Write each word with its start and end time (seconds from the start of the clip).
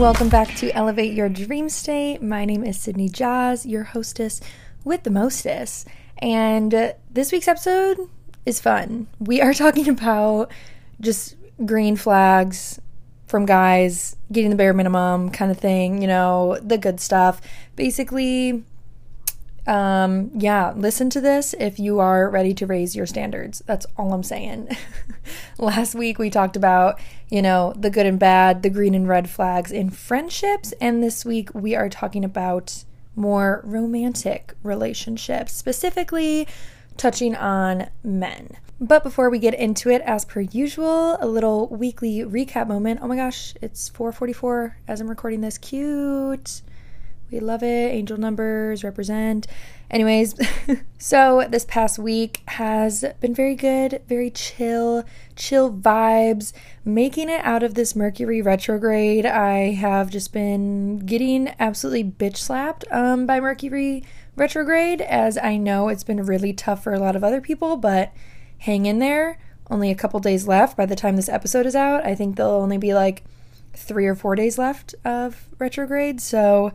welcome 0.00 0.30
back 0.30 0.54
to 0.54 0.70
Elevate 0.70 1.12
Your 1.12 1.28
Dream 1.28 1.68
State. 1.68 2.22
My 2.22 2.46
name 2.46 2.64
is 2.64 2.80
Sydney 2.80 3.10
Joz, 3.10 3.66
your 3.66 3.82
hostess 3.84 4.40
with 4.82 5.02
the 5.02 5.10
mostess. 5.10 5.84
And 6.16 6.74
uh, 6.74 6.92
this 7.10 7.30
week's 7.30 7.46
episode 7.46 8.08
is 8.46 8.60
fun. 8.60 9.08
We 9.18 9.42
are 9.42 9.52
talking 9.64 9.90
about 9.90 10.50
just 11.02 11.36
green 11.66 11.96
flags 11.96 12.80
from 13.26 13.44
guys, 13.44 14.16
getting 14.32 14.48
the 14.48 14.56
bare 14.56 14.72
minimum 14.72 15.28
kind 15.32 15.50
of 15.50 15.58
thing, 15.58 16.00
you 16.00 16.08
know, 16.08 16.58
the 16.62 16.78
good 16.78 16.98
stuff. 16.98 17.42
Basically, 17.76 18.64
um, 19.66 20.30
yeah, 20.34 20.72
listen 20.76 21.10
to 21.10 21.20
this 21.20 21.54
if 21.58 21.78
you 21.78 22.00
are 22.00 22.28
ready 22.30 22.54
to 22.54 22.66
raise 22.66 22.96
your 22.96 23.06
standards. 23.06 23.62
That's 23.66 23.86
all 23.96 24.12
I'm 24.12 24.22
saying. 24.22 24.68
Last 25.58 25.94
week 25.94 26.18
we 26.18 26.30
talked 26.30 26.56
about, 26.56 26.98
you 27.30 27.42
know, 27.42 27.72
the 27.76 27.90
good 27.90 28.06
and 28.06 28.18
bad, 28.18 28.62
the 28.62 28.70
green 28.70 28.94
and 28.94 29.08
red 29.08 29.28
flags 29.28 29.70
in 29.70 29.90
friendships, 29.90 30.72
and 30.80 31.02
this 31.02 31.24
week 31.24 31.54
we 31.54 31.74
are 31.74 31.88
talking 31.88 32.24
about 32.24 32.84
more 33.16 33.60
romantic 33.64 34.54
relationships, 34.62 35.52
specifically 35.52 36.48
touching 36.96 37.36
on 37.36 37.88
men. 38.02 38.56
But 38.80 39.02
before 39.02 39.28
we 39.28 39.38
get 39.38 39.52
into 39.54 39.90
it, 39.90 40.00
as 40.02 40.24
per 40.24 40.40
usual, 40.40 41.18
a 41.20 41.26
little 41.26 41.68
weekly 41.68 42.20
recap 42.20 42.66
moment. 42.66 43.00
Oh 43.02 43.08
my 43.08 43.16
gosh, 43.16 43.54
it's 43.60 43.90
4:44 43.90 44.76
as 44.88 45.02
I'm 45.02 45.08
recording 45.08 45.42
this. 45.42 45.58
Cute. 45.58 46.62
We 47.30 47.38
love 47.38 47.62
it. 47.62 47.92
Angel 47.92 48.16
numbers 48.16 48.82
represent. 48.82 49.46
Anyways, 49.90 50.34
so 50.98 51.46
this 51.48 51.64
past 51.64 51.98
week 51.98 52.42
has 52.48 53.04
been 53.20 53.34
very 53.34 53.54
good, 53.54 54.02
very 54.08 54.30
chill, 54.30 55.04
chill 55.36 55.72
vibes. 55.72 56.52
Making 56.84 57.28
it 57.28 57.44
out 57.44 57.62
of 57.62 57.74
this 57.74 57.94
Mercury 57.94 58.42
retrograde, 58.42 59.26
I 59.26 59.72
have 59.72 60.10
just 60.10 60.32
been 60.32 60.98
getting 60.98 61.52
absolutely 61.58 62.04
bitch 62.04 62.36
slapped 62.36 62.84
um, 62.90 63.26
by 63.26 63.38
Mercury 63.38 64.04
retrograde, 64.36 65.00
as 65.00 65.38
I 65.38 65.56
know 65.56 65.88
it's 65.88 66.04
been 66.04 66.24
really 66.24 66.52
tough 66.52 66.82
for 66.82 66.92
a 66.92 66.98
lot 67.00 67.16
of 67.16 67.22
other 67.22 67.40
people, 67.40 67.76
but 67.76 68.12
hang 68.58 68.86
in 68.86 68.98
there. 68.98 69.38
Only 69.70 69.90
a 69.90 69.96
couple 69.96 70.18
days 70.18 70.48
left 70.48 70.76
by 70.76 70.86
the 70.86 70.96
time 70.96 71.14
this 71.14 71.28
episode 71.28 71.66
is 71.66 71.76
out. 71.76 72.04
I 72.04 72.16
think 72.16 72.36
there'll 72.36 72.60
only 72.60 72.78
be 72.78 72.92
like 72.92 73.22
three 73.72 74.06
or 74.06 74.14
four 74.14 74.34
days 74.34 74.58
left 74.58 74.94
of 75.04 75.48
retrograde. 75.58 76.20
So, 76.20 76.72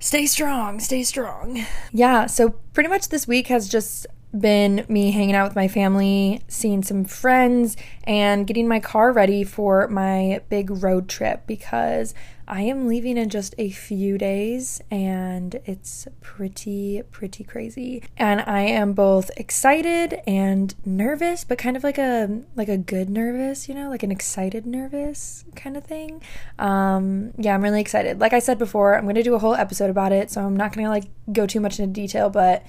stay 0.00 0.26
strong, 0.26 0.80
stay 0.80 1.04
strong. 1.04 1.64
Yeah, 1.92 2.26
so 2.26 2.50
pretty 2.72 2.88
much 2.88 3.08
this 3.10 3.28
week 3.28 3.46
has 3.46 3.68
just 3.68 4.06
been 4.36 4.84
me 4.88 5.10
hanging 5.10 5.34
out 5.34 5.44
with 5.44 5.56
my 5.56 5.68
family, 5.68 6.40
seeing 6.48 6.82
some 6.82 7.04
friends, 7.04 7.76
and 8.04 8.46
getting 8.46 8.66
my 8.66 8.80
car 8.80 9.12
ready 9.12 9.44
for 9.44 9.88
my 9.88 10.40
big 10.48 10.70
road 10.82 11.08
trip 11.08 11.46
because 11.46 12.14
I 12.52 12.62
am 12.62 12.88
leaving 12.88 13.16
in 13.16 13.28
just 13.28 13.54
a 13.58 13.70
few 13.70 14.18
days 14.18 14.82
and 14.90 15.54
it's 15.66 16.08
pretty, 16.20 17.00
pretty 17.12 17.44
crazy. 17.44 18.02
And 18.16 18.40
I 18.40 18.62
am 18.62 18.92
both 18.92 19.30
excited 19.36 20.20
and 20.26 20.74
nervous, 20.84 21.44
but 21.44 21.58
kind 21.58 21.76
of 21.76 21.84
like 21.84 21.96
a 21.96 22.42
like 22.56 22.68
a 22.68 22.76
good 22.76 23.08
nervous, 23.08 23.68
you 23.68 23.74
know, 23.76 23.88
like 23.88 24.02
an 24.02 24.10
excited 24.10 24.66
nervous 24.66 25.44
kind 25.54 25.76
of 25.76 25.84
thing. 25.84 26.22
Um, 26.58 27.30
yeah, 27.38 27.54
I'm 27.54 27.62
really 27.62 27.80
excited. 27.80 28.18
Like 28.18 28.32
I 28.32 28.40
said 28.40 28.58
before, 28.58 28.98
I'm 28.98 29.06
gonna 29.06 29.22
do 29.22 29.36
a 29.36 29.38
whole 29.38 29.54
episode 29.54 29.88
about 29.88 30.10
it, 30.10 30.32
so 30.32 30.40
I'm 30.40 30.56
not 30.56 30.72
gonna 30.72 30.88
like 30.88 31.04
go 31.32 31.46
too 31.46 31.60
much 31.60 31.78
into 31.78 31.92
detail, 31.92 32.30
but 32.30 32.66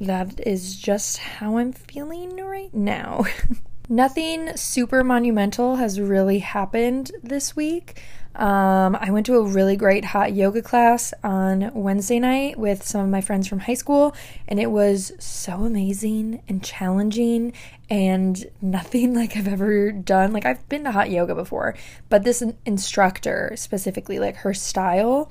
that 0.00 0.44
is 0.44 0.76
just 0.76 1.18
how 1.18 1.58
I'm 1.58 1.72
feeling 1.72 2.36
right 2.38 2.74
now. 2.74 3.26
Nothing 3.88 4.56
super 4.56 5.04
monumental 5.04 5.76
has 5.76 6.00
really 6.00 6.38
happened 6.38 7.12
this 7.22 7.54
week. 7.54 8.00
Um, 8.34 8.96
I 8.96 9.10
went 9.10 9.26
to 9.26 9.36
a 9.36 9.42
really 9.42 9.76
great 9.76 10.06
hot 10.06 10.32
yoga 10.32 10.62
class 10.62 11.12
on 11.22 11.70
Wednesday 11.74 12.18
night 12.18 12.58
with 12.58 12.82
some 12.82 13.02
of 13.02 13.10
my 13.10 13.20
friends 13.20 13.46
from 13.46 13.60
high 13.60 13.74
school, 13.74 14.16
and 14.48 14.58
it 14.58 14.70
was 14.70 15.12
so 15.18 15.64
amazing 15.64 16.42
and 16.48 16.64
challenging 16.64 17.52
and 17.90 18.46
nothing 18.62 19.14
like 19.18 19.36
I've 19.36 19.48
ever 19.48 19.92
done. 19.92 20.32
Like, 20.32 20.46
I've 20.46 20.66
been 20.70 20.84
to 20.84 20.90
hot 20.92 21.10
yoga 21.10 21.34
before, 21.34 21.76
but 22.08 22.24
this 22.24 22.42
instructor 22.64 23.52
specifically, 23.54 24.18
like 24.18 24.36
her 24.36 24.54
style, 24.54 25.30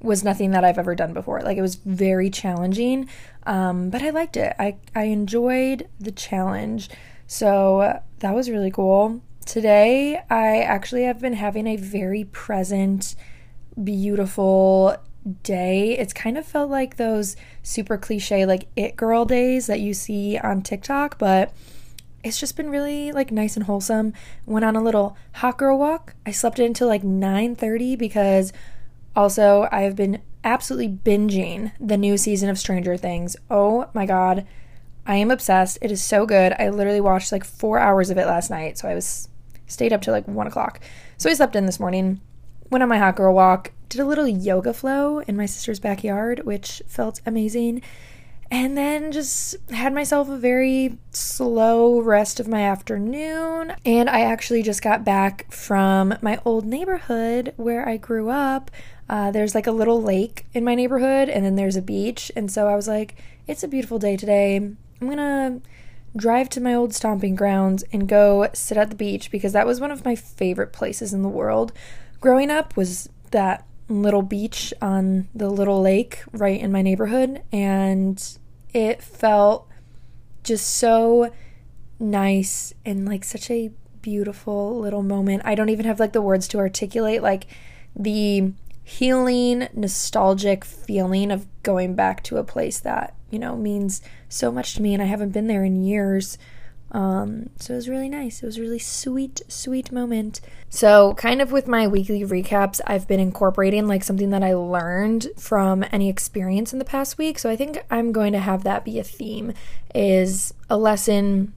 was 0.00 0.22
nothing 0.22 0.52
that 0.52 0.64
I've 0.64 0.78
ever 0.78 0.94
done 0.94 1.12
before. 1.12 1.42
Like, 1.42 1.58
it 1.58 1.62
was 1.62 1.74
very 1.74 2.30
challenging, 2.30 3.08
um, 3.44 3.90
but 3.90 4.02
I 4.02 4.10
liked 4.10 4.36
it. 4.36 4.54
I, 4.56 4.76
I 4.94 5.04
enjoyed 5.04 5.88
the 5.98 6.12
challenge. 6.12 6.88
So 7.28 8.00
that 8.18 8.34
was 8.34 8.50
really 8.50 8.70
cool. 8.70 9.20
Today, 9.44 10.20
I 10.28 10.62
actually 10.62 11.04
have 11.04 11.20
been 11.20 11.34
having 11.34 11.66
a 11.66 11.76
very 11.76 12.24
present, 12.24 13.14
beautiful 13.82 14.96
day. 15.42 15.96
It's 15.98 16.14
kind 16.14 16.38
of 16.38 16.46
felt 16.46 16.70
like 16.70 16.96
those 16.96 17.36
super 17.62 17.98
cliche, 17.98 18.46
like 18.46 18.68
it 18.76 18.96
girl 18.96 19.26
days 19.26 19.66
that 19.66 19.80
you 19.80 19.92
see 19.92 20.38
on 20.38 20.62
TikTok, 20.62 21.18
but 21.18 21.52
it's 22.24 22.40
just 22.40 22.56
been 22.56 22.70
really 22.70 23.12
like 23.12 23.30
nice 23.30 23.56
and 23.56 23.66
wholesome. 23.66 24.14
Went 24.46 24.64
on 24.64 24.74
a 24.74 24.82
little 24.82 25.16
hot 25.34 25.58
girl 25.58 25.78
walk. 25.78 26.14
I 26.26 26.30
slept 26.30 26.58
until 26.58 26.88
like 26.88 27.02
9:30 27.02 27.96
because 27.98 28.54
also 29.14 29.68
I 29.70 29.82
have 29.82 29.96
been 29.96 30.22
absolutely 30.44 30.88
binging 30.88 31.72
the 31.78 31.98
new 31.98 32.16
season 32.16 32.48
of 32.48 32.58
Stranger 32.58 32.96
Things. 32.96 33.36
Oh 33.50 33.90
my 33.92 34.06
god. 34.06 34.46
I 35.08 35.16
am 35.16 35.30
obsessed. 35.30 35.78
It 35.80 35.90
is 35.90 36.02
so 36.02 36.26
good. 36.26 36.54
I 36.58 36.68
literally 36.68 37.00
watched 37.00 37.32
like 37.32 37.42
four 37.42 37.78
hours 37.78 38.10
of 38.10 38.18
it 38.18 38.26
last 38.26 38.50
night. 38.50 38.76
So 38.76 38.86
I 38.86 38.94
was 38.94 39.30
stayed 39.66 39.92
up 39.92 40.02
till 40.02 40.12
like 40.12 40.28
one 40.28 40.46
o'clock. 40.46 40.80
So 41.16 41.30
I 41.30 41.32
slept 41.32 41.56
in 41.56 41.64
this 41.64 41.80
morning, 41.80 42.20
went 42.70 42.82
on 42.82 42.90
my 42.90 42.98
hot 42.98 43.16
girl 43.16 43.34
walk, 43.34 43.72
did 43.88 44.02
a 44.02 44.04
little 44.04 44.28
yoga 44.28 44.74
flow 44.74 45.20
in 45.20 45.34
my 45.34 45.46
sister's 45.46 45.80
backyard, 45.80 46.40
which 46.44 46.82
felt 46.86 47.22
amazing. 47.24 47.80
And 48.50 48.76
then 48.76 49.10
just 49.10 49.56
had 49.70 49.94
myself 49.94 50.28
a 50.28 50.36
very 50.36 50.98
slow 51.10 52.00
rest 52.00 52.38
of 52.38 52.46
my 52.46 52.62
afternoon. 52.62 53.74
And 53.86 54.10
I 54.10 54.20
actually 54.20 54.62
just 54.62 54.82
got 54.82 55.04
back 55.04 55.50
from 55.50 56.14
my 56.20 56.38
old 56.44 56.66
neighborhood 56.66 57.54
where 57.56 57.88
I 57.88 57.96
grew 57.96 58.28
up. 58.28 58.70
Uh, 59.08 59.30
there's 59.30 59.54
like 59.54 59.66
a 59.66 59.72
little 59.72 60.02
lake 60.02 60.44
in 60.52 60.64
my 60.64 60.74
neighborhood, 60.74 61.30
and 61.30 61.44
then 61.44 61.56
there's 61.56 61.76
a 61.76 61.82
beach. 61.82 62.30
And 62.36 62.50
so 62.52 62.68
I 62.68 62.76
was 62.76 62.86
like, 62.88 63.16
it's 63.46 63.62
a 63.62 63.68
beautiful 63.68 63.98
day 63.98 64.16
today. 64.16 64.76
I'm 65.00 65.08
gonna 65.08 65.60
drive 66.16 66.48
to 66.50 66.60
my 66.60 66.74
old 66.74 66.94
stomping 66.94 67.34
grounds 67.34 67.84
and 67.92 68.08
go 68.08 68.48
sit 68.52 68.76
at 68.76 68.90
the 68.90 68.96
beach 68.96 69.30
because 69.30 69.52
that 69.52 69.66
was 69.66 69.80
one 69.80 69.90
of 69.90 70.04
my 70.04 70.14
favorite 70.14 70.72
places 70.72 71.12
in 71.12 71.22
the 71.22 71.28
world. 71.28 71.72
Growing 72.20 72.50
up 72.50 72.76
was 72.76 73.08
that 73.30 73.64
little 73.88 74.22
beach 74.22 74.74
on 74.82 75.28
the 75.34 75.48
little 75.48 75.80
lake 75.80 76.22
right 76.32 76.60
in 76.60 76.72
my 76.72 76.82
neighborhood 76.82 77.42
and 77.52 78.38
it 78.74 79.02
felt 79.02 79.66
just 80.42 80.66
so 80.76 81.32
nice 81.98 82.74
and 82.84 83.06
like 83.06 83.24
such 83.24 83.50
a 83.50 83.70
beautiful 84.02 84.78
little 84.78 85.02
moment. 85.02 85.42
I 85.44 85.54
don't 85.54 85.68
even 85.68 85.86
have 85.86 86.00
like 86.00 86.12
the 86.12 86.22
words 86.22 86.48
to 86.48 86.58
articulate 86.58 87.22
like 87.22 87.46
the 87.94 88.52
healing, 88.82 89.68
nostalgic 89.74 90.64
feeling 90.64 91.30
of 91.30 91.46
going 91.62 91.94
back 91.94 92.22
to 92.24 92.38
a 92.38 92.44
place 92.44 92.80
that, 92.80 93.14
you 93.30 93.38
know, 93.38 93.56
means 93.56 94.00
so 94.28 94.52
much 94.52 94.74
to 94.74 94.82
me 94.82 94.94
and 94.94 95.02
I 95.02 95.06
haven't 95.06 95.30
been 95.30 95.46
there 95.46 95.64
in 95.64 95.84
years. 95.84 96.38
Um, 96.90 97.50
so 97.58 97.74
it 97.74 97.76
was 97.76 97.88
really 97.88 98.08
nice. 98.08 98.42
It 98.42 98.46
was 98.46 98.56
a 98.56 98.62
really 98.62 98.78
sweet, 98.78 99.42
sweet 99.48 99.92
moment. 99.92 100.40
So, 100.70 101.12
kind 101.14 101.42
of 101.42 101.52
with 101.52 101.68
my 101.68 101.86
weekly 101.86 102.24
recaps, 102.24 102.80
I've 102.86 103.06
been 103.06 103.20
incorporating 103.20 103.86
like 103.86 104.02
something 104.02 104.30
that 104.30 104.42
I 104.42 104.54
learned 104.54 105.28
from 105.36 105.84
any 105.92 106.08
experience 106.08 106.72
in 106.72 106.78
the 106.78 106.86
past 106.86 107.18
week. 107.18 107.38
So, 107.38 107.50
I 107.50 107.56
think 107.56 107.84
I'm 107.90 108.10
going 108.10 108.32
to 108.32 108.38
have 108.38 108.64
that 108.64 108.86
be 108.86 108.98
a 108.98 109.04
theme 109.04 109.52
is 109.94 110.54
a 110.70 110.78
lesson 110.78 111.52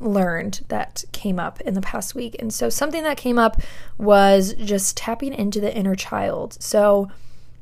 learned 0.00 0.64
that 0.68 1.04
came 1.12 1.38
up 1.38 1.60
in 1.62 1.74
the 1.74 1.80
past 1.80 2.14
week. 2.14 2.36
And 2.38 2.52
so 2.52 2.68
something 2.68 3.02
that 3.04 3.16
came 3.16 3.38
up 3.38 3.60
was 3.96 4.54
just 4.54 4.96
tapping 4.96 5.32
into 5.32 5.60
the 5.60 5.74
inner 5.74 5.94
child. 5.94 6.60
So 6.60 7.10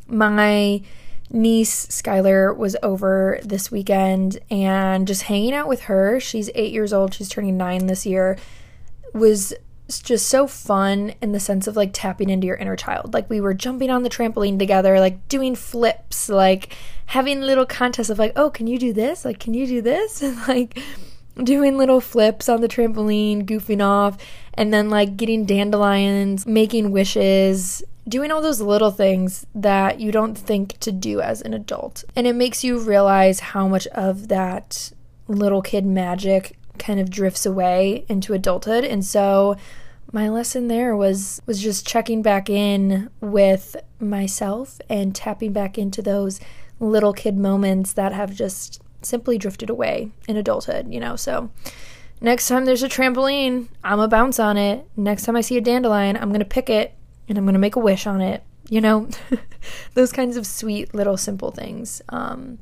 my 0.06 0.82
niece 1.32 1.87
Skylar 1.87 2.56
was 2.56 2.76
over 2.82 3.40
this 3.43 3.70
weekend 3.70 4.38
and 4.50 5.06
just 5.06 5.23
hanging 5.23 5.55
out 5.55 5.69
with 5.69 5.82
her. 5.82 6.20
She's 6.20 6.50
8 6.55 6.73
years 6.73 6.93
old, 6.93 7.14
she's 7.14 7.29
turning 7.29 7.56
9 7.56 7.87
this 7.87 8.06
year. 8.06 8.38
Was 9.14 9.55
just 10.00 10.29
so 10.29 10.46
fun 10.46 11.14
in 11.20 11.32
the 11.32 11.40
sense 11.40 11.67
of 11.67 11.76
like 11.76 11.90
tapping 11.93 12.31
into 12.31 12.46
your 12.46 12.56
inner 12.56 12.76
child. 12.76 13.12
Like 13.12 13.29
we 13.29 13.40
were 13.40 13.55
jumping 13.55 13.90
on 13.90 14.02
the 14.02 14.11
trampoline 14.11 14.58
together, 14.58 14.99
like 15.00 15.29
doing 15.29 15.55
flips, 15.55 16.29
like 16.29 16.75
having 17.06 17.40
little 17.40 17.67
contests 17.67 18.11
of 18.11 18.19
like, 18.19 18.32
"Oh, 18.37 18.50
can 18.50 18.67
you 18.67 18.79
do 18.79 18.93
this? 18.93 19.25
Like 19.25 19.38
can 19.38 19.55
you 19.55 19.67
do 19.67 19.82
this?" 19.82 20.23
and 20.23 20.37
like 20.49 20.79
doing 21.43 21.76
little 21.76 22.00
flips 22.00 22.49
on 22.49 22.61
the 22.61 22.69
trampoline, 22.69 23.44
goofing 23.44 23.84
off, 23.84 24.17
and 24.55 24.73
then 24.73 24.90
like 24.90 25.17
getting 25.17 25.44
dandelions, 25.44 26.46
making 26.46 26.93
wishes, 26.93 27.82
doing 28.09 28.31
all 28.31 28.43
those 28.43 28.61
little 28.61 28.91
things 28.91 29.47
that 29.55 30.01
you 30.01 30.11
don't 30.11 30.37
think 30.37 30.79
to 30.81 30.91
do 30.91 31.21
as 31.21 31.41
an 31.43 31.55
adult. 31.55 32.05
And 32.17 32.27
it 32.27 32.35
makes 32.35 32.65
you 32.65 32.79
realize 32.79 33.41
how 33.41 33.69
much 33.69 33.87
of 33.89 34.29
that 34.29 34.93
little 35.29 35.63
kid 35.63 35.87
magic 35.87 36.57
kind 36.79 36.99
of 36.99 37.11
drifts 37.11 37.47
away 37.47 38.05
into 38.09 38.33
adulthood. 38.35 38.85
And 38.85 39.05
so 39.05 39.57
my 40.13 40.29
lesson 40.29 40.69
there 40.69 40.97
was 40.97 41.41
was 41.47 41.63
just 41.63 41.87
checking 41.87 42.23
back 42.23 42.51
in 42.51 43.09
with 43.21 43.77
myself 44.01 44.81
and 44.89 45.15
tapping 45.15 45.53
back 45.53 45.79
into 45.79 46.03
those 46.03 46.41
little 46.81 47.13
kid 47.13 47.37
moments 47.37 47.93
that 47.93 48.13
have 48.13 48.35
just 48.35 48.83
simply 49.01 49.39
drifted 49.39 49.71
away 49.71 50.11
in 50.29 50.37
adulthood, 50.37 50.93
you 50.93 51.01
know. 51.01 51.17
So 51.17 51.51
next 52.21 52.49
time 52.49 52.65
there's 52.65 52.83
a 52.83 52.89
trampoline, 52.89 53.69
I'm 53.85 53.99
gonna 53.99 54.09
bounce 54.09 54.39
on 54.39 54.57
it. 54.57 54.87
Next 54.97 55.25
time 55.25 55.37
I 55.37 55.41
see 55.41 55.57
a 55.57 55.61
dandelion, 55.61 56.17
I'm 56.17 56.33
gonna 56.33 56.45
pick 56.45 56.69
it 56.69 56.95
and 57.32 57.38
I'm 57.38 57.46
gonna 57.46 57.58
make 57.58 57.76
a 57.76 57.81
wish 57.81 58.06
on 58.06 58.20
it. 58.20 58.44
You 58.69 58.82
know, 58.82 59.08
those 59.94 60.12
kinds 60.12 60.37
of 60.37 60.46
sweet 60.46 60.94
little 60.94 61.17
simple 61.17 61.50
things. 61.50 62.02
Um, 62.11 62.58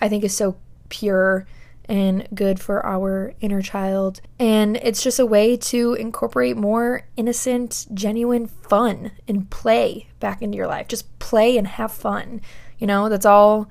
I 0.00 0.08
think 0.08 0.22
is 0.22 0.36
so 0.36 0.56
pure 0.88 1.48
and 1.86 2.28
good 2.32 2.60
for 2.60 2.86
our 2.86 3.34
inner 3.40 3.60
child. 3.60 4.20
And 4.38 4.76
it's 4.76 5.02
just 5.02 5.18
a 5.18 5.26
way 5.26 5.56
to 5.56 5.94
incorporate 5.94 6.56
more 6.56 7.08
innocent, 7.16 7.86
genuine 7.92 8.46
fun 8.46 9.10
and 9.26 9.50
play 9.50 10.06
back 10.20 10.42
into 10.42 10.56
your 10.56 10.68
life. 10.68 10.86
Just 10.86 11.18
play 11.18 11.58
and 11.58 11.66
have 11.66 11.90
fun. 11.90 12.40
You 12.78 12.86
know, 12.86 13.08
that's 13.08 13.26
all. 13.26 13.68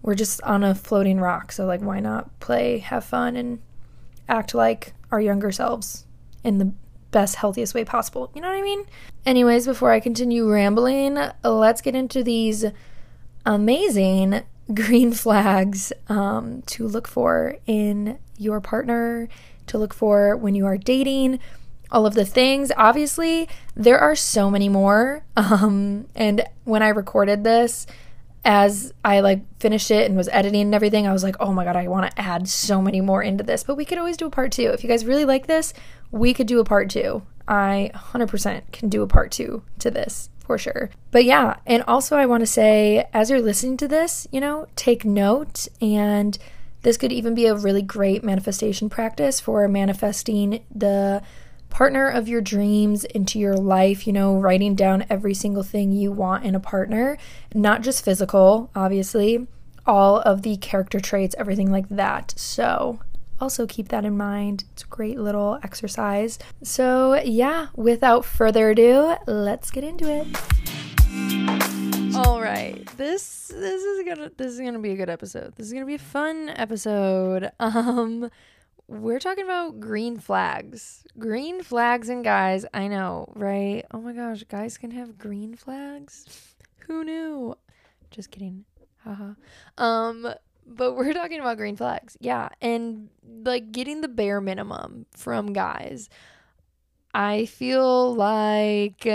We're 0.00 0.14
just 0.14 0.40
on 0.42 0.62
a 0.62 0.76
floating 0.76 1.18
rock. 1.18 1.50
So, 1.50 1.66
like, 1.66 1.80
why 1.80 1.98
not 1.98 2.38
play, 2.38 2.78
have 2.78 3.04
fun, 3.04 3.36
and 3.36 3.60
act 4.28 4.54
like 4.54 4.94
our 5.10 5.20
younger 5.20 5.50
selves 5.50 6.06
in 6.44 6.58
the 6.58 6.72
best, 7.12 7.36
healthiest 7.36 7.74
way 7.74 7.84
possible? 7.84 8.30
You 8.34 8.40
know 8.40 8.48
what 8.48 8.58
I 8.58 8.62
mean? 8.62 8.84
Anyways, 9.24 9.66
before 9.66 9.92
I 9.92 10.00
continue 10.00 10.50
rambling, 10.50 11.18
let's 11.44 11.80
get 11.80 11.94
into 11.94 12.24
these 12.24 12.64
amazing 13.46 14.42
green 14.74 15.12
flags 15.12 15.92
um, 16.08 16.62
to 16.62 16.86
look 16.86 17.06
for 17.06 17.56
in 17.66 18.18
your 18.36 18.60
partner, 18.60 19.28
to 19.68 19.78
look 19.78 19.94
for 19.94 20.36
when 20.36 20.54
you 20.54 20.66
are 20.66 20.76
dating, 20.76 21.38
all 21.90 22.06
of 22.06 22.14
the 22.14 22.24
things. 22.24 22.72
Obviously, 22.76 23.48
there 23.76 23.98
are 23.98 24.16
so 24.16 24.50
many 24.50 24.68
more. 24.68 25.24
Um, 25.36 26.06
and 26.14 26.44
when 26.64 26.82
I 26.82 26.88
recorded 26.88 27.44
this, 27.44 27.86
as 28.44 28.92
I 29.04 29.20
like 29.20 29.42
finished 29.60 29.90
it 29.90 30.06
and 30.06 30.16
was 30.16 30.28
editing 30.28 30.62
and 30.62 30.74
everything, 30.74 31.06
I 31.06 31.12
was 31.12 31.22
like, 31.22 31.36
oh 31.38 31.52
my 31.52 31.64
God, 31.64 31.76
I 31.76 31.88
want 31.88 32.10
to 32.10 32.20
add 32.20 32.48
so 32.48 32.82
many 32.82 33.00
more 33.00 33.22
into 33.22 33.44
this. 33.44 33.62
But 33.62 33.76
we 33.76 33.84
could 33.84 33.98
always 33.98 34.16
do 34.16 34.26
a 34.26 34.30
part 34.30 34.52
two. 34.52 34.70
If 34.70 34.82
you 34.82 34.88
guys 34.88 35.04
really 35.04 35.24
like 35.24 35.46
this, 35.46 35.72
we 36.10 36.34
could 36.34 36.46
do 36.46 36.60
a 36.60 36.64
part 36.64 36.90
two. 36.90 37.22
I 37.46 37.90
100% 37.94 38.72
can 38.72 38.88
do 38.88 39.02
a 39.02 39.06
part 39.06 39.30
two 39.30 39.62
to 39.78 39.90
this 39.90 40.28
for 40.38 40.58
sure. 40.58 40.90
But 41.10 41.24
yeah, 41.24 41.56
and 41.66 41.84
also 41.86 42.16
I 42.16 42.26
want 42.26 42.40
to 42.40 42.46
say, 42.46 43.08
as 43.12 43.30
you're 43.30 43.40
listening 43.40 43.76
to 43.78 43.88
this, 43.88 44.26
you 44.32 44.40
know, 44.40 44.66
take 44.76 45.04
note 45.04 45.68
and 45.80 46.36
this 46.82 46.96
could 46.96 47.12
even 47.12 47.34
be 47.34 47.46
a 47.46 47.54
really 47.54 47.82
great 47.82 48.24
manifestation 48.24 48.88
practice 48.88 49.38
for 49.38 49.66
manifesting 49.68 50.64
the 50.74 51.22
partner 51.72 52.06
of 52.06 52.28
your 52.28 52.42
dreams 52.42 53.04
into 53.04 53.38
your 53.38 53.56
life, 53.56 54.06
you 54.06 54.12
know, 54.12 54.36
writing 54.38 54.74
down 54.74 55.06
every 55.08 55.32
single 55.32 55.62
thing 55.62 55.90
you 55.90 56.12
want 56.12 56.44
in 56.44 56.54
a 56.54 56.60
partner, 56.60 57.16
not 57.54 57.80
just 57.80 58.04
physical, 58.04 58.70
obviously, 58.76 59.46
all 59.86 60.20
of 60.20 60.42
the 60.42 60.58
character 60.58 61.00
traits, 61.00 61.34
everything 61.38 61.72
like 61.72 61.88
that. 61.88 62.34
So, 62.36 63.00
also 63.40 63.66
keep 63.66 63.88
that 63.88 64.04
in 64.04 64.16
mind. 64.16 64.64
It's 64.72 64.82
a 64.84 64.86
great 64.86 65.18
little 65.18 65.58
exercise. 65.64 66.38
So, 66.62 67.20
yeah, 67.24 67.68
without 67.74 68.26
further 68.26 68.70
ado, 68.70 69.16
let's 69.26 69.70
get 69.70 69.82
into 69.82 70.08
it. 70.08 70.26
All 72.14 72.40
right. 72.42 72.86
This 72.98 73.48
this 73.48 73.82
is 73.82 74.04
going 74.04 74.18
to 74.18 74.32
this 74.36 74.52
is 74.52 74.60
going 74.60 74.74
to 74.74 74.78
be 74.78 74.90
a 74.90 74.96
good 74.96 75.08
episode. 75.08 75.54
This 75.56 75.66
is 75.66 75.72
going 75.72 75.82
to 75.82 75.86
be 75.86 75.94
a 75.94 75.98
fun 75.98 76.50
episode. 76.50 77.50
Um 77.60 78.30
we're 79.00 79.18
talking 79.18 79.44
about 79.44 79.80
green 79.80 80.18
flags. 80.18 81.04
Green 81.18 81.62
flags 81.62 82.08
and 82.08 82.22
guys. 82.22 82.66
I 82.74 82.88
know, 82.88 83.32
right? 83.34 83.84
Oh 83.90 84.00
my 84.00 84.12
gosh, 84.12 84.44
guys 84.44 84.76
can 84.76 84.90
have 84.90 85.16
green 85.16 85.54
flags? 85.54 86.54
Who 86.86 87.04
knew? 87.04 87.56
Just 88.10 88.30
kidding. 88.30 88.64
Haha. 89.04 89.32
Um, 89.78 90.34
but 90.66 90.94
we're 90.94 91.12
talking 91.14 91.40
about 91.40 91.56
green 91.56 91.76
flags. 91.76 92.16
Yeah, 92.20 92.50
and 92.60 93.08
like 93.44 93.72
getting 93.72 94.02
the 94.02 94.08
bare 94.08 94.40
minimum 94.40 95.06
from 95.16 95.52
guys. 95.52 96.08
I 97.14 97.46
feel 97.46 98.14
like 98.14 99.06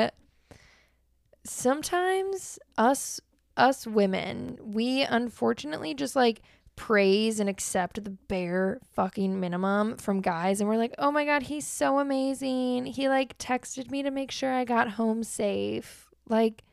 sometimes 1.43 2.59
us 2.77 3.19
us 3.55 3.87
women, 3.87 4.57
we 4.61 5.01
unfortunately 5.01 5.93
just 5.93 6.15
like 6.15 6.41
praise 6.77 7.41
and 7.41 7.49
accept 7.49 8.01
the 8.01 8.11
bare 8.11 8.79
fucking 8.93 9.37
minimum 9.37 9.97
from 9.97 10.21
guys 10.21 10.61
and 10.61 10.69
we're 10.69 10.77
like, 10.77 10.95
"Oh 10.97 11.11
my 11.11 11.25
god, 11.25 11.43
he's 11.43 11.67
so 11.67 11.99
amazing. 11.99 12.85
He 12.85 13.09
like 13.09 13.37
texted 13.37 13.91
me 13.91 14.01
to 14.03 14.11
make 14.11 14.31
sure 14.31 14.53
I 14.53 14.63
got 14.63 14.91
home 14.91 15.23
safe." 15.25 16.07
Like 16.29 16.63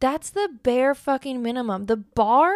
that's 0.00 0.30
the 0.30 0.48
bare 0.64 0.96
fucking 0.96 1.40
minimum. 1.40 1.86
The 1.86 1.96
bar 1.96 2.54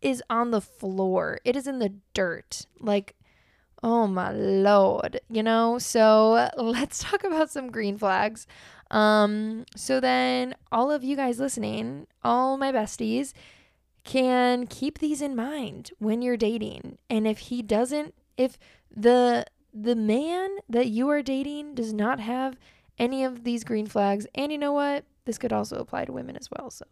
is 0.00 0.22
on 0.30 0.52
the 0.52 0.62
floor. 0.62 1.40
It 1.44 1.56
is 1.56 1.66
in 1.66 1.80
the 1.80 1.94
dirt. 2.14 2.66
Like 2.80 3.14
oh 3.82 4.06
my 4.06 4.32
lord, 4.32 5.20
you 5.28 5.42
know? 5.42 5.78
So, 5.78 6.48
let's 6.56 6.98
talk 6.98 7.22
about 7.24 7.50
some 7.50 7.70
green 7.70 7.98
flags. 7.98 8.46
Um 8.90 9.66
so 9.74 10.00
then 10.00 10.54
all 10.70 10.90
of 10.90 11.02
you 11.02 11.16
guys 11.16 11.40
listening, 11.40 12.06
all 12.22 12.56
my 12.56 12.70
besties, 12.72 13.32
can 14.06 14.66
keep 14.68 15.00
these 15.00 15.20
in 15.20 15.36
mind 15.36 15.90
when 15.98 16.22
you're 16.22 16.36
dating. 16.36 16.96
And 17.10 17.26
if 17.26 17.38
he 17.38 17.60
doesn't, 17.60 18.14
if 18.38 18.56
the 18.94 19.44
the 19.74 19.96
man 19.96 20.48
that 20.70 20.86
you 20.86 21.10
are 21.10 21.20
dating 21.20 21.74
does 21.74 21.92
not 21.92 22.18
have 22.18 22.56
any 22.98 23.24
of 23.24 23.44
these 23.44 23.62
green 23.62 23.86
flags, 23.86 24.26
and 24.34 24.50
you 24.50 24.56
know 24.56 24.72
what? 24.72 25.04
This 25.26 25.36
could 25.36 25.52
also 25.52 25.76
apply 25.76 26.06
to 26.06 26.12
women 26.12 26.36
as 26.36 26.48
well. 26.50 26.70
So, 26.70 26.86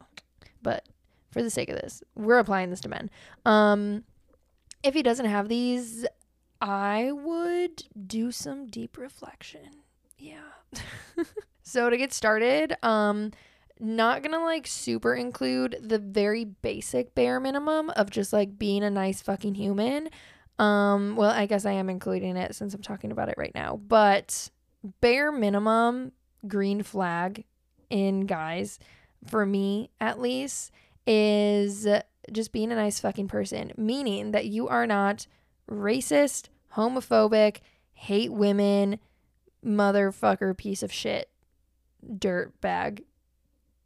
but 0.61 0.87
for 1.31 1.43
the 1.43 1.51
sake 1.51 1.71
of 1.71 1.77
this, 1.77 2.03
we're 2.15 2.39
applying 2.39 2.69
this 2.69 2.81
to 2.81 2.89
men. 2.89 3.11
Um, 3.47 4.05
if 4.83 4.93
he 4.93 5.03
doesn't 5.03 5.27
have 5.27 5.49
these, 5.49 6.05
I 6.61 7.13
would 7.13 7.85
do 8.07 8.33
some 8.33 8.67
deep 8.67 8.99
reflection. 8.99 9.71
Yeah. 10.19 10.41
so 11.63 11.89
to 11.89 11.97
get 11.97 12.13
started, 12.13 12.75
um, 12.83 13.31
not 13.81 14.23
gonna 14.23 14.43
like 14.45 14.67
super 14.67 15.15
include 15.15 15.77
the 15.83 15.99
very 15.99 16.45
basic 16.45 17.15
bare 17.15 17.41
minimum 17.41 17.91
of 17.91 18.11
just 18.11 18.33
like 18.33 18.59
being 18.59 18.83
a 18.83 18.91
nice 18.91 19.21
fucking 19.21 19.55
human. 19.55 20.09
Um, 20.59 21.17
well, 21.17 21.31
I 21.31 21.47
guess 21.47 21.65
I 21.65 21.73
am 21.73 21.91
including 21.91 22.37
it 22.37 22.55
since 22.55 22.75
I'm 22.75 22.83
talking 22.83 23.11
about 23.11 23.29
it 23.29 23.35
right 23.37 23.55
now, 23.55 23.77
but 23.77 24.51
bare 25.01 25.33
minimum 25.33 26.13
green 26.47 26.83
flag 26.83 27.45
in 27.91 28.27
guys, 28.27 28.79
for 29.27 29.45
me 29.45 29.91
at 30.01 30.21
least, 30.21 30.71
is 31.07 31.87
just 32.33 32.53
being 32.53 32.71
a 32.71 32.77
nice 32.77 33.01
fucking 33.01 33.29
person, 33.29 33.73
meaning 33.77 34.31
that 34.31 34.47
you 34.47 34.69
are 34.69 34.87
not 34.87 35.27
racist, 35.71 36.49
homophobic, 36.75 37.59
hate 37.93 38.33
women, 38.33 38.99
motherfucker 39.65 40.57
piece 40.57 40.83
of 40.83 40.93
shit, 40.93 41.31
dirt 42.19 42.61
bag 42.61 43.05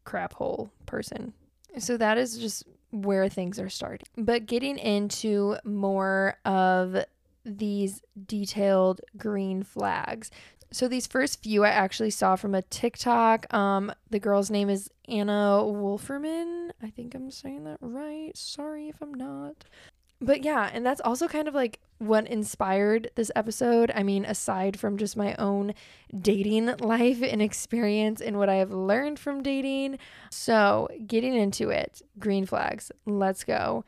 crap 0.08 0.32
hole 0.32 0.70
person. 0.86 1.34
So 1.76 1.98
that 1.98 2.16
is 2.16 2.38
just 2.38 2.64
where 2.92 3.28
things 3.28 3.60
are 3.60 3.68
starting. 3.68 4.06
But 4.16 4.46
getting 4.46 4.78
into 4.78 5.56
more 5.64 6.38
of 6.46 7.04
these 7.44 8.00
detailed 8.26 9.02
green 9.18 9.62
flags. 9.62 10.30
So 10.70 10.88
these 10.88 11.06
first 11.06 11.42
few 11.42 11.62
I 11.62 11.68
actually 11.68 12.08
saw 12.08 12.36
from 12.36 12.54
a 12.54 12.62
TikTok. 12.62 13.52
Um, 13.52 13.92
the 14.08 14.18
girl's 14.18 14.50
name 14.50 14.70
is 14.70 14.90
Ana 15.08 15.60
Wolfermann. 15.62 16.70
I 16.82 16.88
think 16.88 17.14
I'm 17.14 17.30
saying 17.30 17.64
that 17.64 17.76
right. 17.82 18.34
Sorry 18.34 18.88
if 18.88 18.96
I'm 19.02 19.12
not. 19.12 19.64
But 20.22 20.42
yeah, 20.42 20.70
and 20.72 20.86
that's 20.86 21.02
also 21.02 21.28
kind 21.28 21.48
of 21.48 21.54
like 21.54 21.80
what 21.98 22.26
inspired 22.26 23.10
this 23.14 23.30
episode. 23.34 23.90
I 23.94 24.02
mean, 24.02 24.24
aside 24.24 24.78
from 24.78 24.96
just 24.96 25.16
my 25.16 25.34
own 25.36 25.74
dating 26.14 26.66
life 26.78 27.22
and 27.22 27.42
experience 27.42 28.20
and 28.20 28.38
what 28.38 28.48
I 28.48 28.56
have 28.56 28.70
learned 28.70 29.18
from 29.18 29.42
dating. 29.42 29.98
So, 30.30 30.88
getting 31.06 31.34
into 31.34 31.70
it, 31.70 32.02
green 32.18 32.46
flags, 32.46 32.90
let's 33.04 33.44
go. 33.44 33.84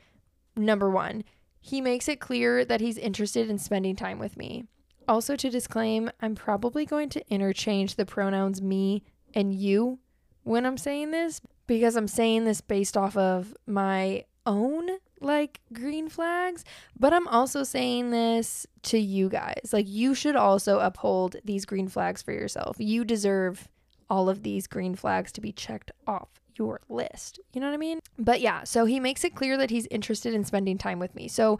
Number 0.56 0.90
one, 0.90 1.24
he 1.60 1.80
makes 1.80 2.08
it 2.08 2.20
clear 2.20 2.64
that 2.64 2.80
he's 2.80 2.98
interested 2.98 3.48
in 3.48 3.58
spending 3.58 3.96
time 3.96 4.18
with 4.18 4.36
me. 4.36 4.64
Also, 5.06 5.36
to 5.36 5.50
disclaim, 5.50 6.10
I'm 6.20 6.34
probably 6.34 6.86
going 6.86 7.08
to 7.10 7.28
interchange 7.32 7.96
the 7.96 8.06
pronouns 8.06 8.62
me 8.62 9.02
and 9.34 9.54
you 9.54 9.98
when 10.42 10.66
I'm 10.66 10.78
saying 10.78 11.10
this 11.10 11.40
because 11.66 11.96
I'm 11.96 12.08
saying 12.08 12.44
this 12.44 12.60
based 12.60 12.96
off 12.96 13.16
of 13.16 13.54
my 13.66 14.24
own 14.46 14.88
like 15.20 15.60
green 15.72 16.08
flags, 16.08 16.64
but 16.98 17.12
I'm 17.12 17.28
also 17.28 17.62
saying 17.62 18.10
this 18.10 18.66
to 18.84 18.98
you 18.98 19.28
guys. 19.28 19.70
Like, 19.72 19.88
you 19.88 20.14
should 20.14 20.36
also 20.36 20.78
uphold 20.80 21.36
these 21.44 21.64
green 21.64 21.88
flags 21.88 22.22
for 22.22 22.32
yourself. 22.32 22.76
You 22.78 23.04
deserve 23.04 23.68
all 24.08 24.28
of 24.28 24.42
these 24.42 24.66
green 24.66 24.94
flags 24.94 25.30
to 25.32 25.40
be 25.40 25.52
checked 25.52 25.90
off 26.06 26.28
your 26.56 26.80
list. 26.88 27.38
You 27.52 27.60
know 27.60 27.68
what 27.68 27.74
I 27.74 27.78
mean? 27.78 28.00
But 28.18 28.40
yeah, 28.40 28.64
so 28.64 28.84
he 28.84 29.00
makes 29.00 29.24
it 29.24 29.34
clear 29.34 29.56
that 29.56 29.70
he's 29.70 29.86
interested 29.90 30.34
in 30.34 30.44
spending 30.44 30.78
time 30.78 30.98
with 30.98 31.14
me. 31.14 31.28
So, 31.28 31.58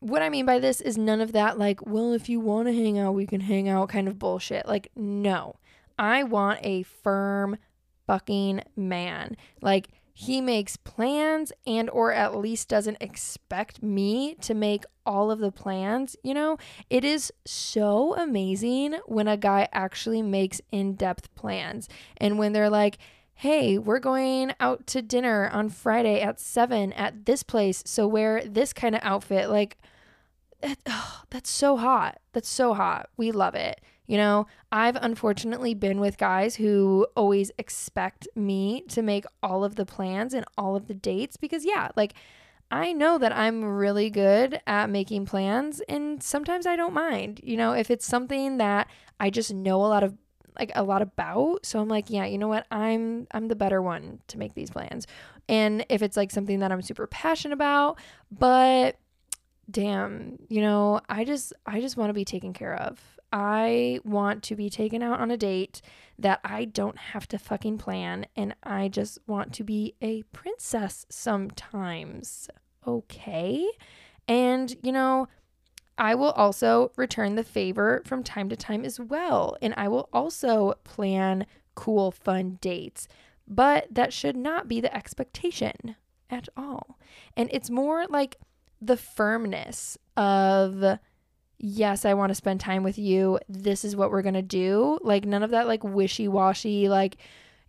what 0.00 0.20
I 0.20 0.28
mean 0.28 0.44
by 0.44 0.58
this 0.58 0.80
is 0.82 0.98
none 0.98 1.22
of 1.22 1.32
that, 1.32 1.58
like, 1.58 1.86
well, 1.86 2.12
if 2.12 2.28
you 2.28 2.38
want 2.38 2.68
to 2.68 2.74
hang 2.74 2.98
out, 2.98 3.12
we 3.12 3.26
can 3.26 3.40
hang 3.40 3.68
out 3.68 3.88
kind 3.88 4.08
of 4.08 4.18
bullshit. 4.18 4.66
Like, 4.66 4.90
no. 4.94 5.56
I 5.98 6.22
want 6.22 6.60
a 6.62 6.82
firm 6.82 7.56
fucking 8.06 8.62
man. 8.76 9.36
Like 9.60 9.88
he 10.18 10.40
makes 10.40 10.78
plans 10.78 11.52
and 11.66 11.90
or 11.90 12.10
at 12.10 12.34
least 12.34 12.70
doesn't 12.70 12.96
expect 13.02 13.82
me 13.82 14.34
to 14.36 14.54
make 14.54 14.86
all 15.04 15.30
of 15.30 15.40
the 15.40 15.52
plans, 15.52 16.16
you 16.22 16.32
know? 16.32 16.56
It 16.88 17.04
is 17.04 17.30
so 17.44 18.14
amazing 18.16 18.94
when 19.04 19.28
a 19.28 19.36
guy 19.36 19.68
actually 19.74 20.22
makes 20.22 20.62
in-depth 20.72 21.34
plans 21.34 21.86
and 22.16 22.38
when 22.38 22.54
they're 22.54 22.70
like, 22.70 22.96
"Hey, 23.34 23.76
we're 23.76 23.98
going 23.98 24.54
out 24.58 24.86
to 24.86 25.02
dinner 25.02 25.50
on 25.52 25.68
Friday 25.68 26.22
at 26.22 26.40
7 26.40 26.94
at 26.94 27.26
this 27.26 27.42
place, 27.42 27.82
so 27.84 28.08
wear 28.08 28.42
this 28.42 28.72
kind 28.72 28.94
of 28.94 29.02
outfit." 29.04 29.50
Like 29.50 29.76
that, 30.62 30.78
oh, 30.86 31.24
that's 31.28 31.50
so 31.50 31.76
hot. 31.76 32.20
That's 32.32 32.48
so 32.48 32.72
hot. 32.72 33.10
We 33.18 33.32
love 33.32 33.54
it. 33.54 33.82
You 34.06 34.16
know, 34.16 34.46
I've 34.70 34.96
unfortunately 34.96 35.74
been 35.74 36.00
with 36.00 36.18
guys 36.18 36.56
who 36.56 37.06
always 37.16 37.50
expect 37.58 38.28
me 38.34 38.82
to 38.88 39.02
make 39.02 39.24
all 39.42 39.64
of 39.64 39.76
the 39.76 39.86
plans 39.86 40.34
and 40.34 40.44
all 40.56 40.76
of 40.76 40.86
the 40.86 40.94
dates 40.94 41.36
because, 41.36 41.64
yeah, 41.64 41.88
like 41.96 42.14
I 42.70 42.92
know 42.92 43.18
that 43.18 43.32
I'm 43.32 43.64
really 43.64 44.10
good 44.10 44.60
at 44.66 44.90
making 44.90 45.26
plans 45.26 45.80
and 45.88 46.22
sometimes 46.22 46.66
I 46.66 46.76
don't 46.76 46.94
mind. 46.94 47.40
You 47.42 47.56
know, 47.56 47.72
if 47.72 47.90
it's 47.90 48.06
something 48.06 48.58
that 48.58 48.88
I 49.20 49.30
just 49.30 49.52
know 49.52 49.84
a 49.84 49.86
lot 49.88 50.04
of 50.04 50.14
like 50.58 50.72
a 50.74 50.82
lot 50.82 51.02
about 51.02 51.66
so 51.66 51.80
i'm 51.80 51.88
like 51.88 52.08
yeah 52.08 52.24
you 52.24 52.38
know 52.38 52.48
what 52.48 52.66
i'm 52.70 53.26
i'm 53.32 53.48
the 53.48 53.54
better 53.54 53.82
one 53.82 54.18
to 54.26 54.38
make 54.38 54.54
these 54.54 54.70
plans 54.70 55.06
and 55.50 55.84
if 55.90 56.00
it's 56.00 56.16
like 56.16 56.30
something 56.30 56.60
that 56.60 56.72
i'm 56.72 56.80
super 56.80 57.06
passionate 57.06 57.52
about 57.52 57.98
but 58.30 58.98
damn, 59.70 60.38
you 60.48 60.60
know, 60.60 61.00
I 61.08 61.24
just 61.24 61.52
I 61.64 61.80
just 61.80 61.96
want 61.96 62.10
to 62.10 62.14
be 62.14 62.24
taken 62.24 62.52
care 62.52 62.74
of. 62.74 63.00
I 63.38 64.00
want 64.02 64.42
to 64.44 64.56
be 64.56 64.70
taken 64.70 65.02
out 65.02 65.20
on 65.20 65.30
a 65.30 65.36
date 65.36 65.82
that 66.18 66.40
I 66.42 66.64
don't 66.64 66.96
have 66.96 67.28
to 67.28 67.38
fucking 67.38 67.76
plan 67.76 68.24
and 68.34 68.54
I 68.62 68.88
just 68.88 69.18
want 69.26 69.52
to 69.54 69.62
be 69.62 69.94
a 70.00 70.22
princess 70.32 71.04
sometimes. 71.10 72.48
Okay? 72.86 73.68
And 74.26 74.74
you 74.82 74.90
know, 74.90 75.28
I 75.98 76.14
will 76.14 76.30
also 76.30 76.92
return 76.96 77.34
the 77.34 77.44
favor 77.44 78.02
from 78.06 78.22
time 78.22 78.48
to 78.48 78.56
time 78.56 78.86
as 78.86 78.98
well, 78.98 79.58
and 79.60 79.74
I 79.76 79.88
will 79.88 80.08
also 80.14 80.72
plan 80.84 81.44
cool 81.74 82.12
fun 82.12 82.56
dates. 82.62 83.06
But 83.46 83.86
that 83.90 84.14
should 84.14 84.36
not 84.36 84.66
be 84.66 84.80
the 84.80 84.94
expectation 84.96 85.96
at 86.30 86.48
all. 86.56 86.98
And 87.36 87.50
it's 87.52 87.68
more 87.68 88.06
like 88.06 88.36
the 88.80 88.96
firmness 88.96 89.98
of 90.16 90.98
yes, 91.58 92.04
I 92.04 92.14
want 92.14 92.30
to 92.30 92.34
spend 92.34 92.60
time 92.60 92.82
with 92.82 92.98
you. 92.98 93.38
This 93.48 93.84
is 93.84 93.96
what 93.96 94.10
we're 94.10 94.22
going 94.22 94.34
to 94.34 94.42
do. 94.42 94.98
Like 95.02 95.24
none 95.24 95.42
of 95.42 95.50
that 95.50 95.66
like 95.66 95.84
wishy-washy 95.84 96.88
like 96.88 97.16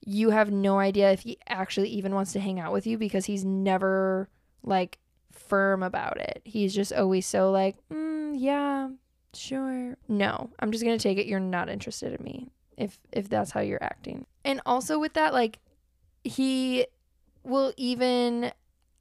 you 0.06 0.30
have 0.30 0.52
no 0.52 0.80
idea 0.80 1.12
if 1.12 1.22
he 1.22 1.38
actually 1.48 1.90
even 1.90 2.14
wants 2.14 2.32
to 2.34 2.40
hang 2.40 2.60
out 2.60 2.72
with 2.72 2.88
you 2.88 2.98
because 2.98 3.26
he's 3.26 3.44
never 3.44 4.30
like 4.64 5.00
firm 5.32 5.84
about 5.84 6.18
it. 6.20 6.42
He's 6.46 6.74
just 6.74 6.94
always 6.94 7.26
so 7.26 7.52
like, 7.52 7.76
mm, 7.92 8.34
yeah, 8.38 8.90
sure. 9.34 9.98
No, 10.08 10.50
I'm 10.60 10.72
just 10.72 10.84
going 10.84 10.98
to 10.98 11.04
take 11.04 11.18
it 11.18 11.28
you're 11.28 11.40
not 11.40 11.70
interested 11.70 12.14
in 12.14 12.24
me 12.24 12.50
if 12.78 13.00
if 13.12 13.28
that's 13.28 13.52
how 13.52 13.62
you're 13.62 13.84
acting. 13.84 14.26
And 14.46 14.62
also 14.66 15.00
with 15.00 15.14
that 15.14 15.34
like 15.34 15.60
he 16.24 16.86
will 17.44 17.74
even 17.78 18.52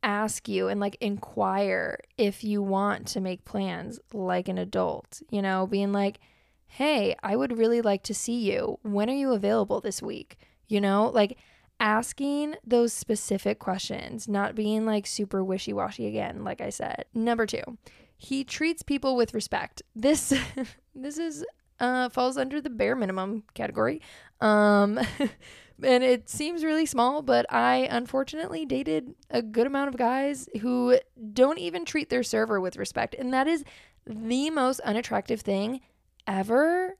ask 0.06 0.48
you 0.48 0.68
and 0.68 0.78
like 0.80 0.96
inquire 1.00 1.98
if 2.16 2.44
you 2.44 2.62
want 2.62 3.08
to 3.08 3.20
make 3.20 3.44
plans 3.44 3.98
like 4.12 4.48
an 4.48 4.56
adult, 4.56 5.20
you 5.30 5.42
know, 5.42 5.66
being 5.66 5.92
like, 5.92 6.20
hey, 6.68 7.16
I 7.22 7.34
would 7.34 7.58
really 7.58 7.82
like 7.82 8.04
to 8.04 8.14
see 8.14 8.38
you. 8.38 8.78
When 8.82 9.10
are 9.10 9.14
you 9.14 9.32
available 9.32 9.80
this 9.80 10.00
week? 10.00 10.38
You 10.68 10.80
know, 10.80 11.10
like 11.12 11.36
asking 11.80 12.54
those 12.64 12.92
specific 12.92 13.58
questions, 13.58 14.28
not 14.28 14.54
being 14.54 14.86
like 14.86 15.06
super 15.06 15.42
wishy 15.42 15.72
washy 15.72 16.06
again, 16.06 16.44
like 16.44 16.60
I 16.60 16.70
said. 16.70 17.06
Number 17.12 17.44
two, 17.44 17.76
he 18.16 18.44
treats 18.44 18.82
people 18.82 19.16
with 19.16 19.34
respect. 19.34 19.82
This, 19.96 20.32
this 20.94 21.18
is, 21.18 21.44
uh, 21.80 22.08
falls 22.10 22.38
under 22.38 22.60
the 22.60 22.70
bare 22.70 22.94
minimum 22.94 23.42
category. 23.54 24.00
Um, 24.40 25.00
and 25.82 26.02
it 26.02 26.28
seems 26.28 26.64
really 26.64 26.86
small, 26.86 27.22
but 27.22 27.46
I 27.52 27.88
unfortunately 27.90 28.64
dated 28.64 29.14
a 29.30 29.42
good 29.42 29.66
amount 29.66 29.88
of 29.88 29.96
guys 29.96 30.48
who 30.60 30.98
don't 31.32 31.58
even 31.58 31.84
treat 31.84 32.08
their 32.08 32.22
server 32.22 32.60
with 32.60 32.76
respect. 32.76 33.14
And 33.14 33.32
that 33.34 33.46
is 33.46 33.64
the 34.06 34.50
most 34.50 34.80
unattractive 34.80 35.40
thing 35.40 35.80
ever. 36.26 36.96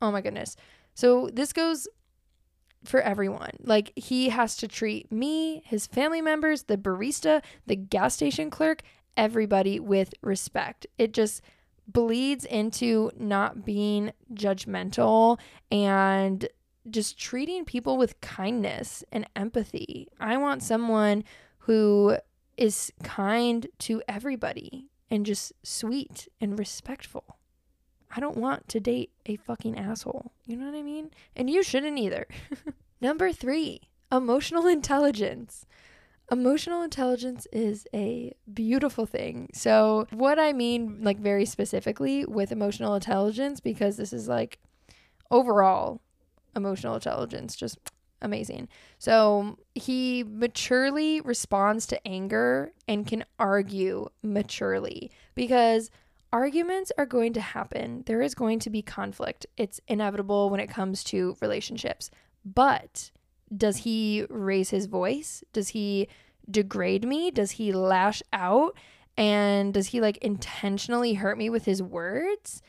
Oh 0.00 0.10
my 0.12 0.20
goodness. 0.20 0.56
So 0.94 1.30
this 1.32 1.52
goes 1.52 1.88
for 2.84 3.00
everyone. 3.00 3.52
Like 3.60 3.92
he 3.96 4.30
has 4.30 4.56
to 4.58 4.68
treat 4.68 5.10
me, 5.12 5.62
his 5.66 5.86
family 5.86 6.22
members, 6.22 6.64
the 6.64 6.76
barista, 6.76 7.42
the 7.66 7.76
gas 7.76 8.14
station 8.14 8.50
clerk, 8.50 8.82
everybody 9.16 9.80
with 9.80 10.14
respect. 10.22 10.86
It 10.98 11.12
just 11.12 11.42
bleeds 11.86 12.44
into 12.44 13.10
not 13.18 13.64
being 13.64 14.12
judgmental 14.32 15.38
and 15.70 16.48
just 16.88 17.18
treating 17.18 17.64
people 17.64 17.96
with 17.96 18.20
kindness 18.20 19.04
and 19.12 19.26
empathy. 19.36 20.08
I 20.18 20.36
want 20.36 20.62
someone 20.62 21.24
who 21.58 22.16
is 22.56 22.92
kind 23.02 23.66
to 23.80 24.02
everybody 24.08 24.86
and 25.10 25.26
just 25.26 25.52
sweet 25.62 26.28
and 26.40 26.58
respectful. 26.58 27.36
I 28.14 28.20
don't 28.20 28.36
want 28.36 28.68
to 28.68 28.80
date 28.80 29.10
a 29.26 29.36
fucking 29.36 29.78
asshole. 29.78 30.32
You 30.46 30.56
know 30.56 30.66
what 30.66 30.78
I 30.78 30.82
mean? 30.82 31.10
And 31.36 31.48
you 31.48 31.62
shouldn't 31.62 31.98
either. 31.98 32.26
Number 33.00 33.32
three, 33.32 33.82
emotional 34.10 34.66
intelligence. 34.66 35.66
Emotional 36.30 36.82
intelligence 36.82 37.46
is 37.52 37.86
a 37.94 38.34
beautiful 38.52 39.06
thing. 39.06 39.48
So, 39.52 40.06
what 40.12 40.38
I 40.38 40.52
mean, 40.52 40.98
like, 41.02 41.18
very 41.18 41.44
specifically 41.44 42.24
with 42.24 42.52
emotional 42.52 42.94
intelligence, 42.94 43.58
because 43.58 43.96
this 43.96 44.12
is 44.12 44.28
like 44.28 44.60
overall 45.30 46.00
emotional 46.54 46.94
intelligence, 46.94 47.56
just 47.56 47.78
amazing. 48.22 48.68
So 48.98 49.58
he 49.74 50.24
maturely 50.24 51.20
responds 51.20 51.86
to 51.88 52.06
anger 52.06 52.72
and 52.86 53.06
can 53.06 53.24
argue 53.38 54.08
maturely 54.22 55.10
because 55.34 55.90
arguments 56.32 56.92
are 56.98 57.06
going 57.06 57.32
to 57.34 57.40
happen. 57.40 58.02
There 58.06 58.22
is 58.22 58.34
going 58.34 58.58
to 58.60 58.70
be 58.70 58.82
conflict. 58.82 59.46
It's 59.56 59.80
inevitable 59.88 60.50
when 60.50 60.60
it 60.60 60.68
comes 60.68 61.02
to 61.04 61.36
relationships. 61.40 62.10
But 62.44 63.10
does 63.54 63.78
he 63.78 64.26
raise 64.28 64.70
his 64.70 64.86
voice? 64.86 65.42
Does 65.52 65.68
he 65.68 66.08
degrade 66.50 67.06
me? 67.06 67.30
Does 67.30 67.52
he 67.52 67.72
lash 67.72 68.22
out? 68.32 68.76
And 69.16 69.74
does 69.74 69.88
he 69.88 70.00
like 70.00 70.18
intentionally 70.18 71.14
hurt 71.14 71.36
me 71.36 71.50
with 71.50 71.64
his 71.64 71.82
words? 71.82 72.62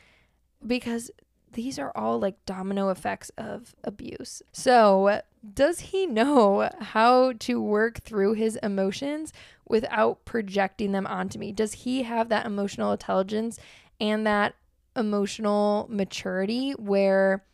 Because 0.66 1.10
these 1.52 1.78
are 1.78 1.92
all 1.94 2.18
like 2.18 2.44
domino 2.46 2.88
effects 2.90 3.30
of 3.36 3.74
abuse. 3.84 4.42
So, 4.52 5.20
does 5.54 5.80
he 5.80 6.06
know 6.06 6.70
how 6.80 7.32
to 7.40 7.60
work 7.60 8.00
through 8.00 8.34
his 8.34 8.56
emotions 8.56 9.32
without 9.68 10.24
projecting 10.24 10.92
them 10.92 11.06
onto 11.06 11.38
me? 11.38 11.52
Does 11.52 11.72
he 11.72 12.04
have 12.04 12.28
that 12.28 12.46
emotional 12.46 12.92
intelligence 12.92 13.58
and 14.00 14.26
that 14.26 14.54
emotional 14.96 15.86
maturity 15.90 16.72
where 16.72 17.44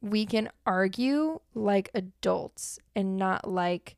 we 0.00 0.26
can 0.26 0.50
argue 0.66 1.40
like 1.54 1.90
adults 1.94 2.78
and 2.94 3.16
not 3.16 3.48
like 3.48 3.96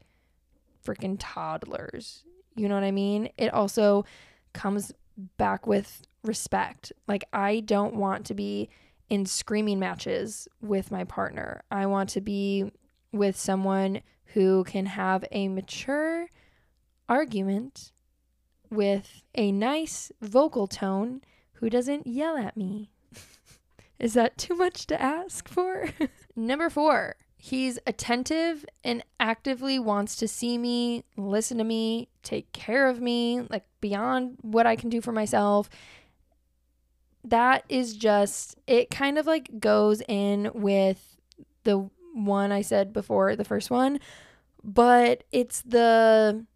freaking 0.84 1.16
toddlers? 1.18 2.24
You 2.56 2.68
know 2.68 2.74
what 2.74 2.84
I 2.84 2.90
mean? 2.90 3.30
It 3.36 3.52
also 3.52 4.04
comes 4.52 4.92
back 5.36 5.66
with 5.66 6.02
respect. 6.22 6.92
Like, 7.06 7.24
I 7.32 7.60
don't 7.60 7.94
want 7.94 8.26
to 8.26 8.34
be 8.34 8.68
in 9.10 9.26
screaming 9.26 9.80
matches 9.80 10.48
with 10.62 10.92
my 10.92 11.04
partner. 11.04 11.62
I 11.70 11.86
want 11.86 12.08
to 12.10 12.20
be 12.20 12.70
with 13.12 13.36
someone 13.36 14.02
who 14.26 14.62
can 14.64 14.86
have 14.86 15.24
a 15.32 15.48
mature 15.48 16.28
argument 17.08 17.90
with 18.70 19.22
a 19.34 19.50
nice 19.50 20.12
vocal 20.22 20.68
tone 20.68 21.20
who 21.54 21.68
doesn't 21.68 22.06
yell 22.06 22.36
at 22.38 22.56
me. 22.56 22.90
Is 23.98 24.14
that 24.14 24.38
too 24.38 24.54
much 24.54 24.86
to 24.86 25.02
ask 25.02 25.48
for? 25.48 25.88
Number 26.36 26.70
four, 26.70 27.16
he's 27.36 27.80
attentive 27.86 28.64
and 28.84 29.02
actively 29.18 29.78
wants 29.80 30.14
to 30.16 30.28
see 30.28 30.56
me, 30.56 31.04
listen 31.16 31.58
to 31.58 31.64
me, 31.64 32.08
take 32.22 32.52
care 32.52 32.88
of 32.88 33.00
me, 33.00 33.40
like 33.50 33.64
beyond 33.80 34.38
what 34.42 34.66
I 34.66 34.76
can 34.76 34.88
do 34.88 35.00
for 35.00 35.12
myself 35.12 35.68
that 37.24 37.64
is 37.68 37.96
just 37.96 38.56
it 38.66 38.90
kind 38.90 39.18
of 39.18 39.26
like 39.26 39.60
goes 39.60 40.02
in 40.08 40.50
with 40.54 41.16
the 41.64 41.90
one 42.14 42.52
I 42.52 42.62
said 42.62 42.92
before, 42.92 43.36
the 43.36 43.44
first 43.44 43.70
one, 43.70 44.00
but 44.64 45.24
it's 45.32 45.62
the 45.62 46.46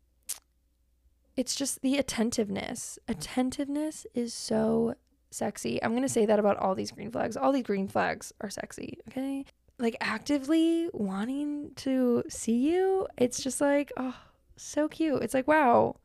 it's 1.37 1.55
just 1.55 1.83
the 1.83 1.97
attentiveness. 1.97 2.99
Attentiveness 3.09 4.07
is 4.15 4.33
so 4.33 4.95
sexy. 5.31 5.83
I'm 5.83 5.91
going 5.91 6.03
to 6.03 6.09
say 6.09 6.27
that 6.27 6.39
about 6.39 6.59
all 6.59 6.77
these 6.77 6.93
green 6.93 7.11
flags. 7.11 7.37
All 7.37 7.51
these 7.51 7.65
green 7.65 7.89
flags 7.89 8.33
are 8.41 8.51
sexy, 8.51 8.99
okay? 9.09 9.45
like 9.79 9.97
actively 10.01 10.89
wanting 10.93 11.73
to 11.77 12.23
see 12.29 12.73
you, 12.73 13.07
it's 13.19 13.43
just 13.43 13.61
like, 13.61 13.93
oh, 13.97 14.17
so 14.57 14.89
cute. 14.89 15.23
It's 15.23 15.35
like, 15.35 15.49
wow, 15.49 15.97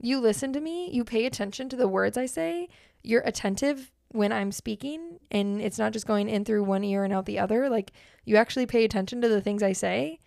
you 0.00 0.20
listen 0.20 0.52
to 0.52 0.60
me, 0.60 0.90
you 0.90 1.04
pay 1.04 1.24
attention 1.26 1.68
to 1.70 1.76
the 1.76 1.88
words 1.88 2.18
I 2.18 2.26
say, 2.26 2.68
you're 3.06 3.22
attentive 3.24 3.92
when 4.08 4.32
I'm 4.32 4.52
speaking, 4.52 5.18
and 5.30 5.60
it's 5.60 5.78
not 5.78 5.92
just 5.92 6.06
going 6.06 6.28
in 6.28 6.44
through 6.44 6.64
one 6.64 6.84
ear 6.84 7.04
and 7.04 7.12
out 7.12 7.26
the 7.26 7.38
other. 7.38 7.68
Like, 7.68 7.92
you 8.24 8.36
actually 8.36 8.66
pay 8.66 8.84
attention 8.84 9.20
to 9.20 9.28
the 9.28 9.40
things 9.40 9.62
I 9.62 9.72
say. 9.72 10.18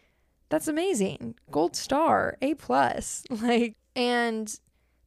That's 0.49 0.67
amazing. 0.67 1.35
Gold 1.51 1.75
star, 1.75 2.37
A 2.41 2.55
plus. 2.55 3.23
Like, 3.29 3.75
and 3.95 4.59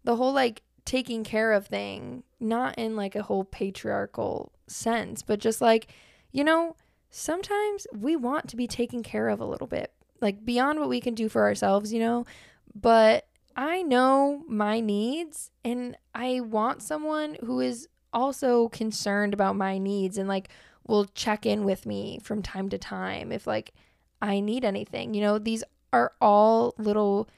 the 0.05 0.17
whole 0.17 0.33
like 0.33 0.63
taking 0.85 1.25
care 1.25 1.53
of 1.53 1.67
thing, 1.67 2.25
not 2.41 2.77
in 2.77 2.97
like 2.97 3.15
a 3.15 3.23
whole 3.23 3.45
patriarchal 3.45 4.53
sense, 4.67 5.23
but 5.23 5.39
just 5.39 5.61
like, 5.61 5.89
you 6.33 6.45
know, 6.45 6.77
sometimes 7.11 7.87
we 7.95 8.17
want 8.17 8.49
to 8.49 8.57
be 8.57 8.67
taken 8.67 9.03
care 9.03 9.29
of 9.29 9.41
a 9.41 9.47
little 9.47 9.67
bit, 9.67 9.93
like 10.21 10.45
beyond 10.45 10.81
what 10.81 10.89
we 10.89 11.01
can 11.01 11.15
do 11.15 11.29
for 11.29 11.43
ourselves, 11.43 11.93
you 11.93 12.01
know, 12.01 12.27
but 12.75 13.27
I 13.57 13.83
know 13.83 14.45
my 14.49 14.81
needs 14.81 15.51
and 15.65 15.97
I 16.15 16.41
want 16.41 16.83
someone 16.83 17.37
who 17.45 17.61
is 17.61 17.89
also 18.13 18.69
concerned 18.69 19.35
about 19.35 19.57
my 19.57 19.79
needs 19.79 20.19
and 20.19 20.29
like 20.29 20.49
will 20.87 21.07
check 21.07 21.47
in 21.47 21.65
with 21.65 21.87
me 21.87 22.19
from 22.23 22.43
time 22.43 22.69
to 22.71 22.79
time 22.79 23.33
if 23.33 23.47
like 23.47 23.73
I 24.21 24.41
need 24.41 24.65
anything. 24.65 25.15
You 25.15 25.23
know, 25.23 25.39
these 25.39 25.65
are 25.93 26.13
all 26.21 26.75
little 26.79 27.29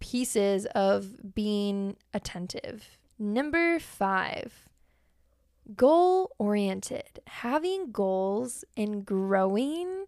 pieces 0.00 0.66
of 0.74 1.34
being 1.34 1.96
attentive. 2.12 2.98
Number 3.18 3.78
five, 3.78 4.68
goal 5.74 6.34
oriented. 6.38 7.20
Having 7.26 7.92
goals 7.92 8.64
and 8.76 9.04
growing 9.04 10.04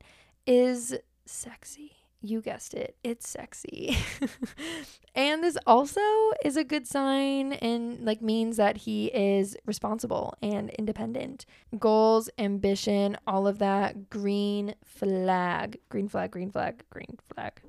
is 0.47 0.97
sexy. 1.25 1.98
You 2.21 2.41
guessed 2.41 2.75
it, 2.75 2.97
it's 3.05 3.29
sexy. 3.29 3.97
and 5.15 5.43
this 5.43 5.57
also 5.67 6.01
is 6.45 6.57
a 6.57 6.65
good 6.65 6.87
sign 6.87 7.53
and 7.53 8.05
like 8.05 8.21
means 8.21 8.57
that 8.57 8.79
he 8.79 9.07
is 9.07 9.57
responsible 9.67 10.35
and 10.43 10.71
independent. 10.71 11.47
Goals, 11.79 12.29
ambition, 12.39 13.17
all 13.27 13.47
of 13.47 13.59
that 13.61 14.11
green 14.11 14.75
flag. 14.85 15.79
Green 15.91 16.09
flag, 16.09 16.33
green 16.33 16.51
flag, 16.51 16.83
green 16.91 17.19
flag. 17.33 17.61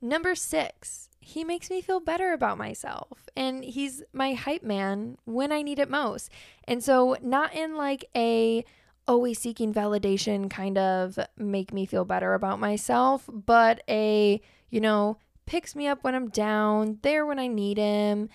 Number 0.00 0.34
6 0.34 1.08
he 1.26 1.42
makes 1.42 1.70
me 1.70 1.80
feel 1.80 1.98
better 1.98 2.32
about 2.32 2.56
myself 2.56 3.28
and 3.36 3.64
he's 3.64 4.00
my 4.12 4.34
hype 4.34 4.62
man 4.62 5.18
when 5.24 5.50
I 5.50 5.60
need 5.60 5.80
it 5.80 5.90
most. 5.90 6.30
And 6.68 6.84
so, 6.84 7.16
not 7.20 7.52
in 7.52 7.76
like 7.76 8.04
a 8.14 8.64
always 9.08 9.38
seeking 9.38 9.72
validation 9.72 10.50
kind 10.50 10.78
of 10.78 11.18
make 11.36 11.72
me 11.72 11.86
feel 11.86 12.04
better 12.04 12.34
about 12.34 12.60
myself, 12.60 13.28
but 13.32 13.82
a, 13.88 14.40
you 14.70 14.80
know, 14.80 15.18
picks 15.46 15.74
me 15.76 15.86
up 15.86 16.02
when 16.02 16.14
I'm 16.14 16.28
down, 16.28 16.98
there 17.02 17.24
when 17.24 17.38
I 17.38 17.46
need 17.46 17.78
him. 17.78 18.28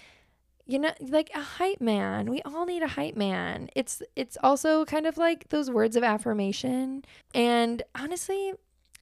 You 0.66 0.80
know, 0.80 0.92
like 1.02 1.32
a 1.36 1.42
hype 1.42 1.82
man. 1.82 2.30
We 2.30 2.42
all 2.44 2.66
need 2.66 2.82
a 2.82 2.88
hype 2.88 3.18
man. 3.18 3.70
It's 3.76 4.02
it's 4.16 4.38
also 4.42 4.86
kind 4.86 5.06
of 5.06 5.18
like 5.18 5.50
those 5.50 5.70
words 5.70 5.98
of 5.98 6.04
affirmation. 6.04 7.04
And 7.34 7.84
honestly, 7.94 8.54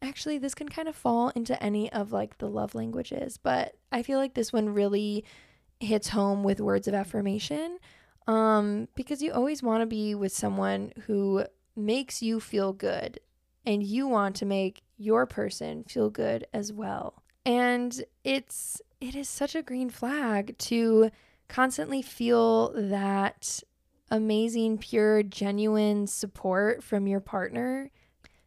actually 0.01 0.39
this 0.39 0.55
can 0.55 0.69
kind 0.69 0.87
of 0.87 0.95
fall 0.95 1.29
into 1.29 1.61
any 1.61 1.91
of 1.91 2.11
like 2.11 2.37
the 2.39 2.49
love 2.49 2.73
languages, 2.73 3.37
but 3.37 3.75
I 3.91 4.01
feel 4.01 4.17
like 4.17 4.33
this 4.33 4.51
one 4.51 4.69
really 4.73 5.25
hits 5.79 6.09
home 6.09 6.43
with 6.43 6.59
words 6.59 6.87
of 6.87 6.93
affirmation. 6.93 7.77
Um, 8.27 8.87
because 8.95 9.21
you 9.21 9.31
always 9.31 9.63
want 9.63 9.81
to 9.81 9.87
be 9.87 10.13
with 10.13 10.31
someone 10.31 10.93
who 11.07 11.45
makes 11.79 12.21
you 12.21 12.39
feel 12.39 12.73
good 12.73 13.19
and 13.65 13.83
you 13.83 14.07
want 14.07 14.35
to 14.37 14.45
make 14.45 14.81
your 14.97 15.25
person 15.25 15.83
feel 15.83 16.09
good 16.09 16.45
as 16.53 16.73
well. 16.73 17.23
And 17.45 18.03
it's 18.23 18.81
it 19.01 19.15
is 19.15 19.29
such 19.29 19.55
a 19.55 19.63
green 19.63 19.89
flag 19.89 20.57
to 20.57 21.09
constantly 21.47 22.01
feel 22.01 22.73
that 22.75 23.61
amazing, 24.11 24.77
pure, 24.77 25.23
genuine 25.23 26.07
support 26.07 26.83
from 26.83 27.07
your 27.07 27.19
partner. 27.19 27.91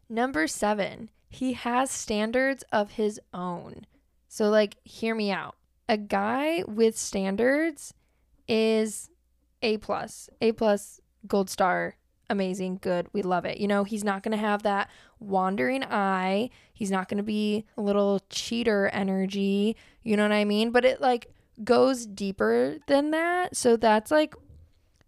Number 0.09 0.47
7, 0.47 1.11
he 1.29 1.55
has 1.55 1.91
standards 1.91 2.65
of 2.73 2.93
his 2.93 3.21
own. 3.33 3.87
So, 4.29 4.51
like, 4.51 4.77
hear 4.85 5.15
me 5.15 5.31
out. 5.31 5.57
A 5.89 5.97
guy 5.97 6.65
with 6.67 6.97
standards 6.97 7.95
is 8.49 9.09
A 9.63 9.79
plus, 9.79 10.29
A 10.41 10.53
plus, 10.53 11.01
gold 11.27 11.49
star, 11.49 11.97
amazing, 12.31 12.79
good, 12.81 13.09
we 13.13 13.23
love 13.23 13.45
it. 13.45 13.59
You 13.59 13.69
know, 13.69 13.85
he's 13.85 14.05
not 14.05 14.23
going 14.23 14.37
to 14.37 14.43
have 14.43 14.63
that 14.63 14.91
wandering 15.21 15.85
eye. 15.85 16.51
He's 16.73 16.91
not 16.91 17.09
going 17.09 17.19
to 17.19 17.23
be 17.23 17.65
a 17.77 17.83
little 17.83 18.21
cheater 18.31 18.89
energy. 18.89 19.77
You 20.03 20.17
know 20.17 20.25
what 20.25 20.33
I 20.33 20.45
mean? 20.45 20.71
But 20.71 20.85
it 20.85 21.01
like 21.01 21.29
goes 21.63 22.07
deeper 22.07 22.79
than 22.87 23.11
that. 23.11 23.57
So 23.57 23.77
that's 23.77 24.11
like 24.11 24.35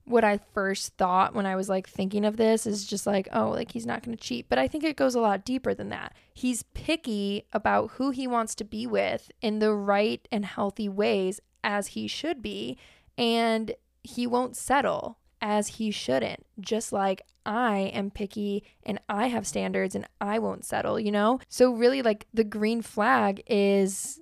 what 0.05 0.25
I 0.25 0.39
first 0.53 0.97
thought 0.97 1.35
when 1.35 1.47
I 1.47 1.57
was 1.57 1.69
like 1.69 1.89
thinking 1.89 2.25
of 2.25 2.37
this 2.37 2.67
is 2.67 2.87
just 2.87 3.07
like, 3.07 3.29
oh, 3.33 3.51
like 3.51 3.73
he's 3.73 3.87
not 3.87 4.03
going 4.03 4.17
to 4.17 4.23
cheat. 4.23 4.49
But 4.49 4.59
I 4.59 4.69
think 4.69 4.85
it 4.85 4.97
goes 4.97 5.15
a 5.15 5.21
lot 5.21 5.45
deeper 5.45 5.75
than 5.75 5.89
that. 5.89 6.15
He's 6.33 6.63
picky 6.75 7.47
about 7.53 7.93
who 7.93 8.11
he 8.11 8.27
wants 8.27 8.55
to 8.57 8.65
be 8.65 8.87
with 8.87 9.31
in 9.41 9.61
the 9.61 9.73
right 9.73 10.27
and 10.31 10.45
healthy 10.45 10.89
ways 10.89 11.41
as 11.63 11.89
he 11.89 12.07
should 12.07 12.43
be. 12.43 12.77
And 13.17 13.75
he 14.03 14.27
won't 14.27 14.57
settle 14.57 15.19
as 15.45 15.69
he 15.69 15.93
shouldn't. 15.93 16.45
Just 16.59 16.93
like 16.93 17.23
I 17.47 17.93
am 17.95 18.11
picky 18.11 18.65
and 18.85 18.99
I 19.09 19.29
have 19.29 19.47
standards 19.47 19.95
and 19.95 20.09
I 20.21 20.41
won't 20.41 20.65
settle, 20.65 20.99
you 20.99 21.13
know? 21.13 21.39
So, 21.49 21.73
really, 21.73 22.03
like 22.03 22.27
the 22.35 22.45
green 22.45 22.83
flag 22.83 23.43
is 23.47 24.21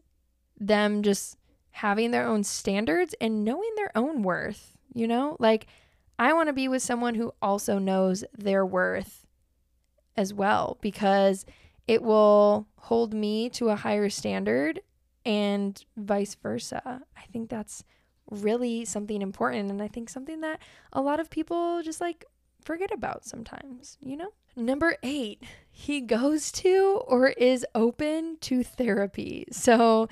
them 0.58 1.02
just 1.02 1.38
having 1.70 2.10
their 2.10 2.26
own 2.26 2.44
standards 2.44 3.14
and 3.20 3.44
knowing 3.44 3.70
their 3.76 3.92
own 3.96 4.22
worth 4.22 4.72
you 4.94 5.06
know? 5.06 5.36
Like, 5.38 5.66
I 6.18 6.32
want 6.32 6.48
to 6.48 6.52
be 6.52 6.68
with 6.68 6.82
someone 6.82 7.14
who 7.14 7.32
also 7.40 7.78
knows 7.78 8.24
their 8.36 8.64
worth 8.64 9.26
as 10.16 10.34
well 10.34 10.78
because 10.80 11.46
it 11.88 12.02
will 12.02 12.68
hold 12.76 13.14
me 13.14 13.48
to 13.50 13.70
a 13.70 13.76
higher 13.76 14.08
standard 14.08 14.80
and 15.24 15.82
vice 15.96 16.34
versa. 16.34 17.02
I 17.16 17.22
think 17.32 17.48
that's 17.48 17.84
really 18.30 18.84
something 18.84 19.20
important 19.20 19.70
and 19.70 19.82
I 19.82 19.88
think 19.88 20.08
something 20.08 20.40
that 20.40 20.60
a 20.92 21.00
lot 21.00 21.20
of 21.20 21.30
people 21.30 21.82
just 21.82 22.00
like 22.00 22.24
forget 22.64 22.92
about 22.92 23.24
sometimes, 23.24 23.98
you 24.00 24.16
know? 24.16 24.32
Number 24.54 24.96
eight, 25.02 25.42
he 25.70 26.00
goes 26.00 26.52
to 26.52 27.02
or 27.06 27.28
is 27.30 27.66
open 27.74 28.36
to 28.42 28.62
therapy. 28.62 29.46
So, 29.50 30.08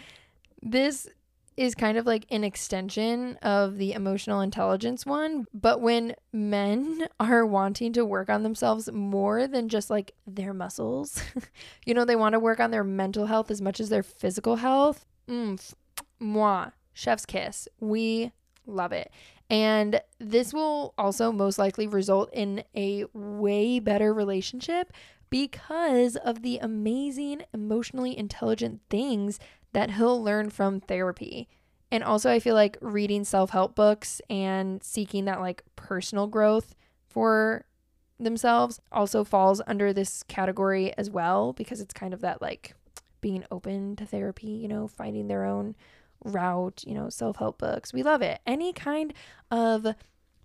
this 0.62 1.09
is 1.57 1.75
kind 1.75 1.99
of 1.99 2.07
like 2.07 2.25
an 2.31 2.42
extension 2.42 3.37
of 3.42 3.77
the 3.77 3.92
emotional 3.92 4.40
intelligence 4.40 5.05
one. 5.05 5.46
But 5.53 5.83
when 5.83 6.14
men 6.33 7.07
are 7.20 7.44
wanting 7.44 7.92
to 7.94 8.05
work 8.05 8.31
on 8.31 8.42
themselves 8.42 8.90
more 8.90 9.46
than 9.46 9.68
just 9.68 9.90
like 9.90 10.12
their 10.27 10.55
muscles, 10.55 11.23
you 11.85 11.92
know, 11.92 12.07
they 12.07 12.16
want 12.16 12.33
to 12.33 12.40
work 12.40 12.61
on 12.61 12.70
their 12.70 12.85
mental 12.85 13.27
health 13.27 13.51
as 13.51 13.61
much 13.61 13.79
as 13.79 13.90
their 13.90 14.03
physical 14.03 14.57
health. 14.57 15.05
Mm, 15.29 15.61
moi, 16.18 16.70
chef's 16.92 17.26
kiss. 17.26 17.68
We 17.79 18.33
love 18.66 18.92
it. 18.92 19.11
And 19.48 20.00
this 20.18 20.55
will 20.55 20.94
also 20.96 21.33
most 21.33 21.59
likely 21.59 21.87
result 21.87 22.31
in 22.33 22.62
a 22.76 23.05
way 23.12 23.81
better 23.81 24.14
relationship 24.14 24.92
because 25.29 26.16
of 26.16 26.42
the 26.42 26.59
amazing, 26.59 27.42
emotionally 27.53 28.16
intelligent 28.16 28.81
things 28.90 29.38
that 29.72 29.92
he'll 29.92 30.22
learn 30.22 30.50
from 30.50 30.81
therapy. 30.81 31.48
And 31.92 32.05
also, 32.05 32.31
I 32.31 32.38
feel 32.38 32.55
like 32.55 32.79
reading 32.81 33.24
self 33.24 33.50
help 33.50 33.74
books 33.74 34.20
and 34.31 34.83
seeking 34.83 35.24
that 35.24 35.40
like 35.40 35.64
personal 35.74 36.29
growth 36.29 36.76
for 37.09 37.64
themselves 38.20 38.81
also 38.92 39.24
falls 39.24 39.61
under 39.66 39.92
this 39.92 40.22
category 40.24 40.96
as 40.96 41.11
well 41.11 41.53
because 41.53 41.81
it's 41.81 41.94
kind 41.94 42.14
of 42.14 42.20
that 42.20 42.40
like 42.40 42.74
being 43.20 43.44
open 43.50 43.96
to 43.96 44.07
therapy, 44.07 44.50
you 44.50 44.68
know, 44.68 44.87
finding 44.87 45.26
their 45.26 45.44
own 45.44 45.74
route, 46.24 46.85
you 46.87 46.94
know, 46.94 47.09
self 47.09 47.37
help 47.37 47.59
books. 47.59 47.92
We 47.92 48.02
love 48.02 48.22
it. 48.22 48.40
Any 48.46 48.72
kind 48.72 49.12
of 49.50 49.87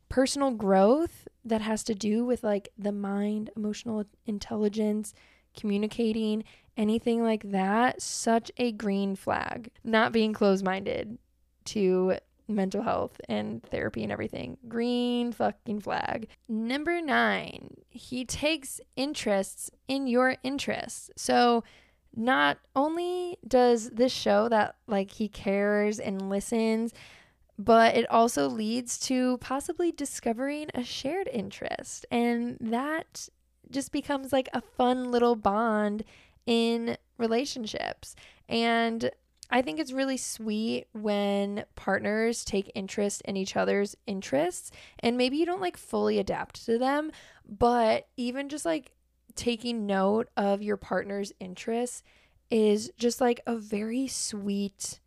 personal 0.10 0.52
growth 0.52 1.28
that 1.44 1.62
has 1.62 1.84
to 1.84 1.96
do 1.96 2.26
with 2.26 2.44
like 2.44 2.70
the 2.78 2.92
mind, 2.92 3.50
emotional 3.56 4.06
intelligence, 4.26 5.14
communicating, 5.58 6.44
anything 6.78 7.24
like 7.24 7.52
that, 7.52 8.02
such 8.02 8.52
a 8.58 8.72
green 8.72 9.16
flag. 9.16 9.70
Not 9.84 10.12
being 10.12 10.34
closed 10.34 10.64
minded 10.64 11.18
to 11.66 12.16
mental 12.48 12.84
health 12.84 13.20
and 13.28 13.64
therapy 13.64 14.04
and 14.04 14.12
everything. 14.12 14.58
Green 14.68 15.32
fucking 15.32 15.80
flag. 15.80 16.28
Number 16.48 17.02
nine, 17.02 17.76
he 17.90 18.26
takes 18.26 18.80
interests 18.96 19.72
in 19.88 20.08
your 20.08 20.38
interests. 20.44 21.10
So, 21.16 21.64
not 22.16 22.58
only 22.76 23.38
does 23.48 23.90
this 23.90 24.12
show 24.12 24.50
that 24.50 24.76
like 24.88 25.12
he 25.12 25.28
cares 25.28 26.00
and 26.00 26.30
listens, 26.30 26.94
but 27.58 27.96
it 27.96 28.10
also 28.10 28.48
leads 28.48 28.98
to 29.00 29.38
possibly 29.38 29.92
discovering 29.92 30.70
a 30.74 30.84
shared 30.84 31.30
interest. 31.32 32.06
And 32.12 32.58
that 32.60 33.30
just 33.72 33.92
becomes 33.92 34.34
like 34.34 34.50
a 34.54 34.62
fun 34.62 35.12
little 35.12 35.36
bond 35.36 36.04
in 36.46 36.98
relationships. 37.18 38.16
And 38.48 39.10
I 39.50 39.62
think 39.62 39.80
it's 39.80 39.92
really 39.92 40.18
sweet 40.18 40.88
when 40.94 41.66
partners 41.76 42.44
take 42.44 42.72
interest 42.76 43.22
in 43.26 43.38
each 43.38 43.56
other's 43.56 43.96
interests 44.08 44.72
and 45.00 45.18
maybe 45.18 45.38
you 45.38 45.46
don't 45.46 45.62
like 45.62 45.78
fully 45.78 46.20
adapt 46.20 46.66
to 46.66 46.78
them, 46.78 47.12
but 47.48 48.08
even 48.18 48.50
just 48.50 48.66
like 48.66 48.95
taking 49.36 49.86
note 49.86 50.30
of 50.36 50.62
your 50.62 50.78
partner's 50.78 51.32
interests 51.40 52.04
is 52.50 52.92
just 52.98 53.22
like 53.22 53.42
a 53.46 53.56
very 53.58 54.08
sweet 54.08 55.00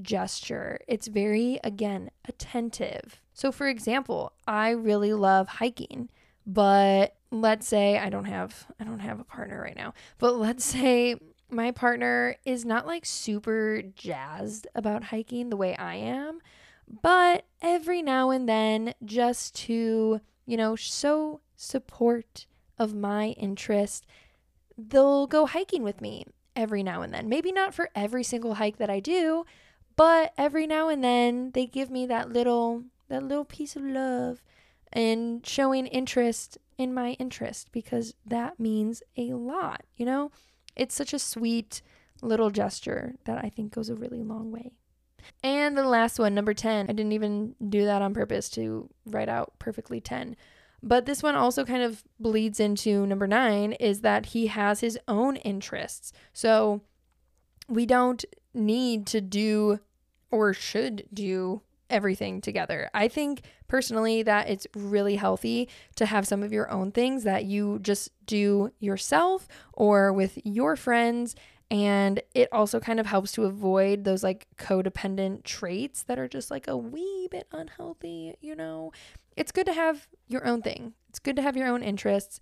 gesture. 0.00 0.80
It's 0.86 1.08
very, 1.08 1.58
again, 1.64 2.10
attentive. 2.26 3.20
So, 3.32 3.52
for 3.52 3.68
example, 3.68 4.32
I 4.46 4.70
really 4.70 5.12
love 5.12 5.48
hiking, 5.48 6.08
but 6.46 7.14
let's 7.30 7.66
say 7.66 7.98
I 7.98 8.08
don't 8.08 8.24
have 8.24 8.66
I 8.80 8.84
don't 8.84 9.00
have 9.00 9.20
a 9.20 9.24
partner 9.24 9.60
right 9.60 9.76
now, 9.76 9.94
but 10.18 10.36
let's 10.36 10.64
say 10.64 11.16
my 11.50 11.70
partner 11.70 12.36
is 12.44 12.64
not 12.64 12.86
like 12.86 13.06
super 13.06 13.82
jazzed 13.94 14.66
about 14.74 15.04
hiking 15.04 15.50
the 15.50 15.56
way 15.56 15.74
I 15.76 15.96
am, 15.96 16.40
but 17.02 17.44
every 17.62 18.02
now 18.02 18.30
and 18.30 18.48
then 18.48 18.94
just 19.04 19.54
to, 19.56 20.20
you 20.46 20.56
know, 20.56 20.76
show 20.76 21.40
support 21.56 22.46
of 22.78 22.94
my 22.94 23.28
interest, 23.30 24.06
they'll 24.76 25.26
go 25.26 25.46
hiking 25.46 25.82
with 25.82 26.00
me 26.00 26.24
every 26.54 26.82
now 26.82 27.02
and 27.02 27.12
then. 27.12 27.28
Maybe 27.28 27.52
not 27.52 27.74
for 27.74 27.90
every 27.94 28.24
single 28.24 28.54
hike 28.54 28.78
that 28.78 28.90
I 28.90 29.00
do, 29.00 29.44
but 29.96 30.32
every 30.36 30.66
now 30.66 30.88
and 30.88 31.02
then 31.02 31.50
they 31.52 31.66
give 31.66 31.90
me 31.90 32.06
that 32.06 32.32
little 32.32 32.84
that 33.08 33.22
little 33.22 33.44
piece 33.44 33.74
of 33.74 33.82
love 33.82 34.42
and 34.92 35.44
showing 35.46 35.86
interest 35.86 36.58
in 36.76 36.94
my 36.94 37.12
interest 37.12 37.72
because 37.72 38.14
that 38.24 38.60
means 38.60 39.02
a 39.16 39.32
lot, 39.32 39.82
you 39.96 40.06
know? 40.06 40.30
It's 40.76 40.94
such 40.94 41.12
a 41.12 41.18
sweet 41.18 41.82
little 42.22 42.50
gesture 42.50 43.14
that 43.24 43.42
I 43.42 43.48
think 43.48 43.72
goes 43.72 43.88
a 43.88 43.94
really 43.94 44.22
long 44.22 44.50
way. 44.50 44.72
And 45.42 45.76
the 45.76 45.84
last 45.84 46.18
one, 46.18 46.34
number 46.34 46.54
10. 46.54 46.86
I 46.88 46.92
didn't 46.92 47.12
even 47.12 47.54
do 47.68 47.84
that 47.84 48.02
on 48.02 48.14
purpose 48.14 48.48
to 48.50 48.88
write 49.04 49.28
out 49.28 49.52
perfectly 49.58 50.00
10. 50.00 50.36
But 50.82 51.06
this 51.06 51.22
one 51.22 51.34
also 51.34 51.64
kind 51.64 51.82
of 51.82 52.04
bleeds 52.20 52.60
into 52.60 53.06
number 53.06 53.26
9 53.26 53.72
is 53.72 54.00
that 54.02 54.26
he 54.26 54.46
has 54.46 54.80
his 54.80 54.98
own 55.08 55.36
interests. 55.36 56.12
So 56.32 56.82
we 57.68 57.84
don't 57.84 58.24
need 58.54 59.06
to 59.08 59.20
do 59.20 59.80
or 60.30 60.52
should 60.52 61.06
do 61.12 61.62
everything 61.90 62.40
together. 62.40 62.90
I 62.92 63.08
think 63.08 63.42
personally 63.66 64.22
that 64.22 64.48
it's 64.48 64.66
really 64.74 65.16
healthy 65.16 65.68
to 65.96 66.06
have 66.06 66.26
some 66.26 66.42
of 66.42 66.52
your 66.52 66.70
own 66.70 66.92
things 66.92 67.24
that 67.24 67.44
you 67.44 67.78
just 67.80 68.10
do 68.26 68.72
yourself 68.78 69.48
or 69.72 70.12
with 70.12 70.38
your 70.44 70.76
friends. 70.76 71.34
And 71.70 72.22
it 72.34 72.48
also 72.50 72.80
kind 72.80 72.98
of 72.98 73.06
helps 73.06 73.32
to 73.32 73.44
avoid 73.44 74.04
those 74.04 74.22
like 74.22 74.46
codependent 74.56 75.44
traits 75.44 76.02
that 76.04 76.18
are 76.18 76.28
just 76.28 76.50
like 76.50 76.66
a 76.66 76.76
wee 76.76 77.28
bit 77.30 77.46
unhealthy, 77.52 78.34
you 78.40 78.54
know? 78.54 78.92
It's 79.36 79.52
good 79.52 79.66
to 79.66 79.74
have 79.74 80.08
your 80.26 80.46
own 80.46 80.62
thing, 80.62 80.94
it's 81.08 81.18
good 81.18 81.36
to 81.36 81.42
have 81.42 81.56
your 81.56 81.68
own 81.68 81.82
interests. 81.82 82.40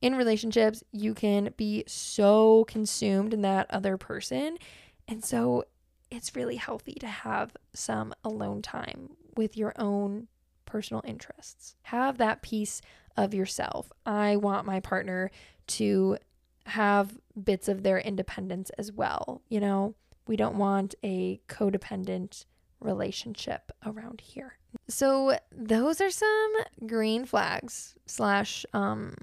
In 0.00 0.16
relationships, 0.16 0.82
you 0.90 1.14
can 1.14 1.54
be 1.56 1.84
so 1.86 2.64
consumed 2.64 3.32
in 3.32 3.42
that 3.42 3.68
other 3.70 3.96
person. 3.96 4.58
And 5.06 5.24
so 5.24 5.64
it's 6.10 6.34
really 6.34 6.56
healthy 6.56 6.94
to 6.94 7.06
have 7.06 7.56
some 7.72 8.12
alone 8.24 8.62
time 8.62 9.10
with 9.36 9.56
your 9.56 9.72
own 9.76 10.26
personal 10.66 11.02
interests. 11.06 11.76
Have 11.82 12.18
that 12.18 12.42
piece 12.42 12.82
of 13.16 13.32
yourself. 13.32 13.92
I 14.04 14.36
want 14.36 14.66
my 14.66 14.80
partner 14.80 15.30
to 15.68 16.18
have 16.66 17.18
bits 17.42 17.68
of 17.68 17.82
their 17.82 17.98
independence 17.98 18.70
as 18.78 18.92
well. 18.92 19.42
You 19.48 19.60
know, 19.60 19.94
we 20.26 20.36
don't 20.36 20.56
want 20.56 20.94
a 21.02 21.40
codependent 21.48 22.44
relationship 22.80 23.72
around 23.84 24.20
here. 24.20 24.58
So 24.88 25.36
those 25.50 26.00
are 26.00 26.10
some 26.10 26.52
green 26.86 27.24
flags 27.24 27.94
slash 28.06 28.64
um 28.72 29.14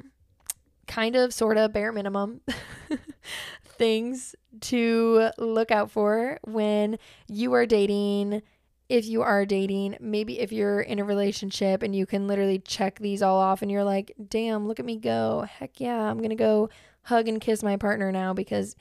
kind 0.87 1.15
of 1.15 1.33
sort 1.33 1.57
of 1.57 1.71
bare 1.71 1.91
minimum 1.91 2.41
things 3.63 4.35
to 4.59 5.29
look 5.37 5.71
out 5.71 5.91
for 5.91 6.39
when 6.43 6.97
you 7.27 7.53
are 7.53 7.65
dating. 7.65 8.41
If 8.89 9.05
you 9.05 9.21
are 9.21 9.45
dating, 9.45 9.97
maybe 9.99 10.39
if 10.39 10.51
you're 10.51 10.81
in 10.81 10.97
a 10.97 11.03
relationship 11.03 11.83
and 11.83 11.95
you 11.95 12.07
can 12.07 12.27
literally 12.27 12.57
check 12.57 12.97
these 12.97 13.21
all 13.21 13.37
off 13.37 13.61
and 13.61 13.69
you're 13.69 13.83
like, 13.83 14.15
damn, 14.29 14.67
look 14.67 14.79
at 14.79 14.85
me 14.85 14.97
go. 14.97 15.45
Heck 15.47 15.79
yeah, 15.79 15.99
I'm 16.09 16.17
going 16.17 16.31
to 16.31 16.35
go 16.35 16.69
hug 17.03 17.27
and 17.27 17.41
kiss 17.41 17.63
my 17.63 17.77
partner 17.77 18.11
now 18.11 18.33
because 18.33 18.75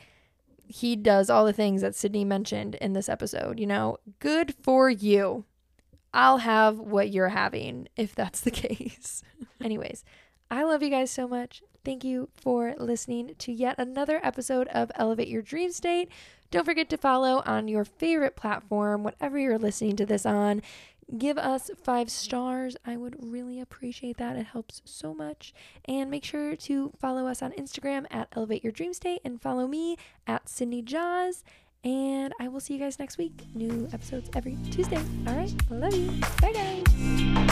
he 0.67 0.97
does 0.97 1.31
all 1.31 1.45
the 1.45 1.53
things 1.53 1.81
that 1.81 1.95
Sydney 1.95 2.25
mentioned 2.25 2.75
in 2.77 2.93
this 2.93 3.09
episode. 3.09 3.59
You 3.59 3.67
know, 3.67 3.99
good 4.19 4.55
for 4.63 4.91
you. 4.91 5.45
I'll 6.13 6.39
have 6.39 6.79
what 6.79 7.11
you're 7.11 7.29
having 7.29 7.89
if 7.97 8.15
that's 8.15 8.41
the 8.41 8.51
case. 8.53 9.23
Anyways, 9.63 10.05
I 10.51 10.63
love 10.65 10.83
you 10.83 10.91
guys 10.91 11.11
so 11.11 11.29
much. 11.29 11.63
Thank 11.85 12.05
you 12.05 12.29
for 12.35 12.75
listening 12.79 13.35
to 13.39 13.53
yet 13.53 13.77
another 13.79 14.21
episode 14.23 14.69
of 14.69 14.91
Elevate 14.95 15.29
Your 15.29 15.43
Dream 15.43 15.73
State. 15.73 16.11
Don't 16.51 16.65
forget 16.65 16.89
to 16.91 16.97
follow 16.97 17.43
on 17.47 17.69
your 17.69 17.85
favorite 17.85 18.37
platform, 18.37 19.05
whatever 19.05 19.39
you're 19.39 19.59
listening 19.59 19.97
to 19.97 20.07
this 20.07 20.27
on. 20.27 20.63
Give 21.17 21.39
us 21.39 21.71
five 21.83 22.11
stars. 22.11 22.77
I 22.85 22.97
would 22.97 23.17
really 23.19 23.61
appreciate 23.61 24.19
that. 24.19 24.37
It 24.37 24.47
helps 24.47 24.83
so 24.85 25.15
much. 25.15 25.55
And 25.87 26.11
make 26.11 26.25
sure 26.25 26.55
to 26.55 26.93
follow 27.01 27.27
us 27.27 27.41
on 27.41 27.53
Instagram 27.53 28.07
at 28.11 28.29
Elevate 28.37 28.63
Your 28.63 28.73
Dream 28.73 28.93
State 28.93 29.23
and 29.25 29.41
follow 29.41 29.67
me 29.67 29.97
at 30.27 30.49
Sydney 30.49 30.83
Joz. 30.83 31.45
And 31.83 32.35
I 32.39 32.49
will 32.49 32.61
see 32.61 32.75
you 32.75 32.81
guys 32.81 32.99
next 32.99 33.17
week. 33.17 33.47
New 33.55 33.89
episodes 33.93 34.29
every 34.35 34.59
Tuesday. 34.71 35.03
All 35.27 35.35
right. 35.35 35.55
Love 35.71 35.95
you. 35.95 36.11
Bye, 36.43 36.53
guys. 36.53 37.48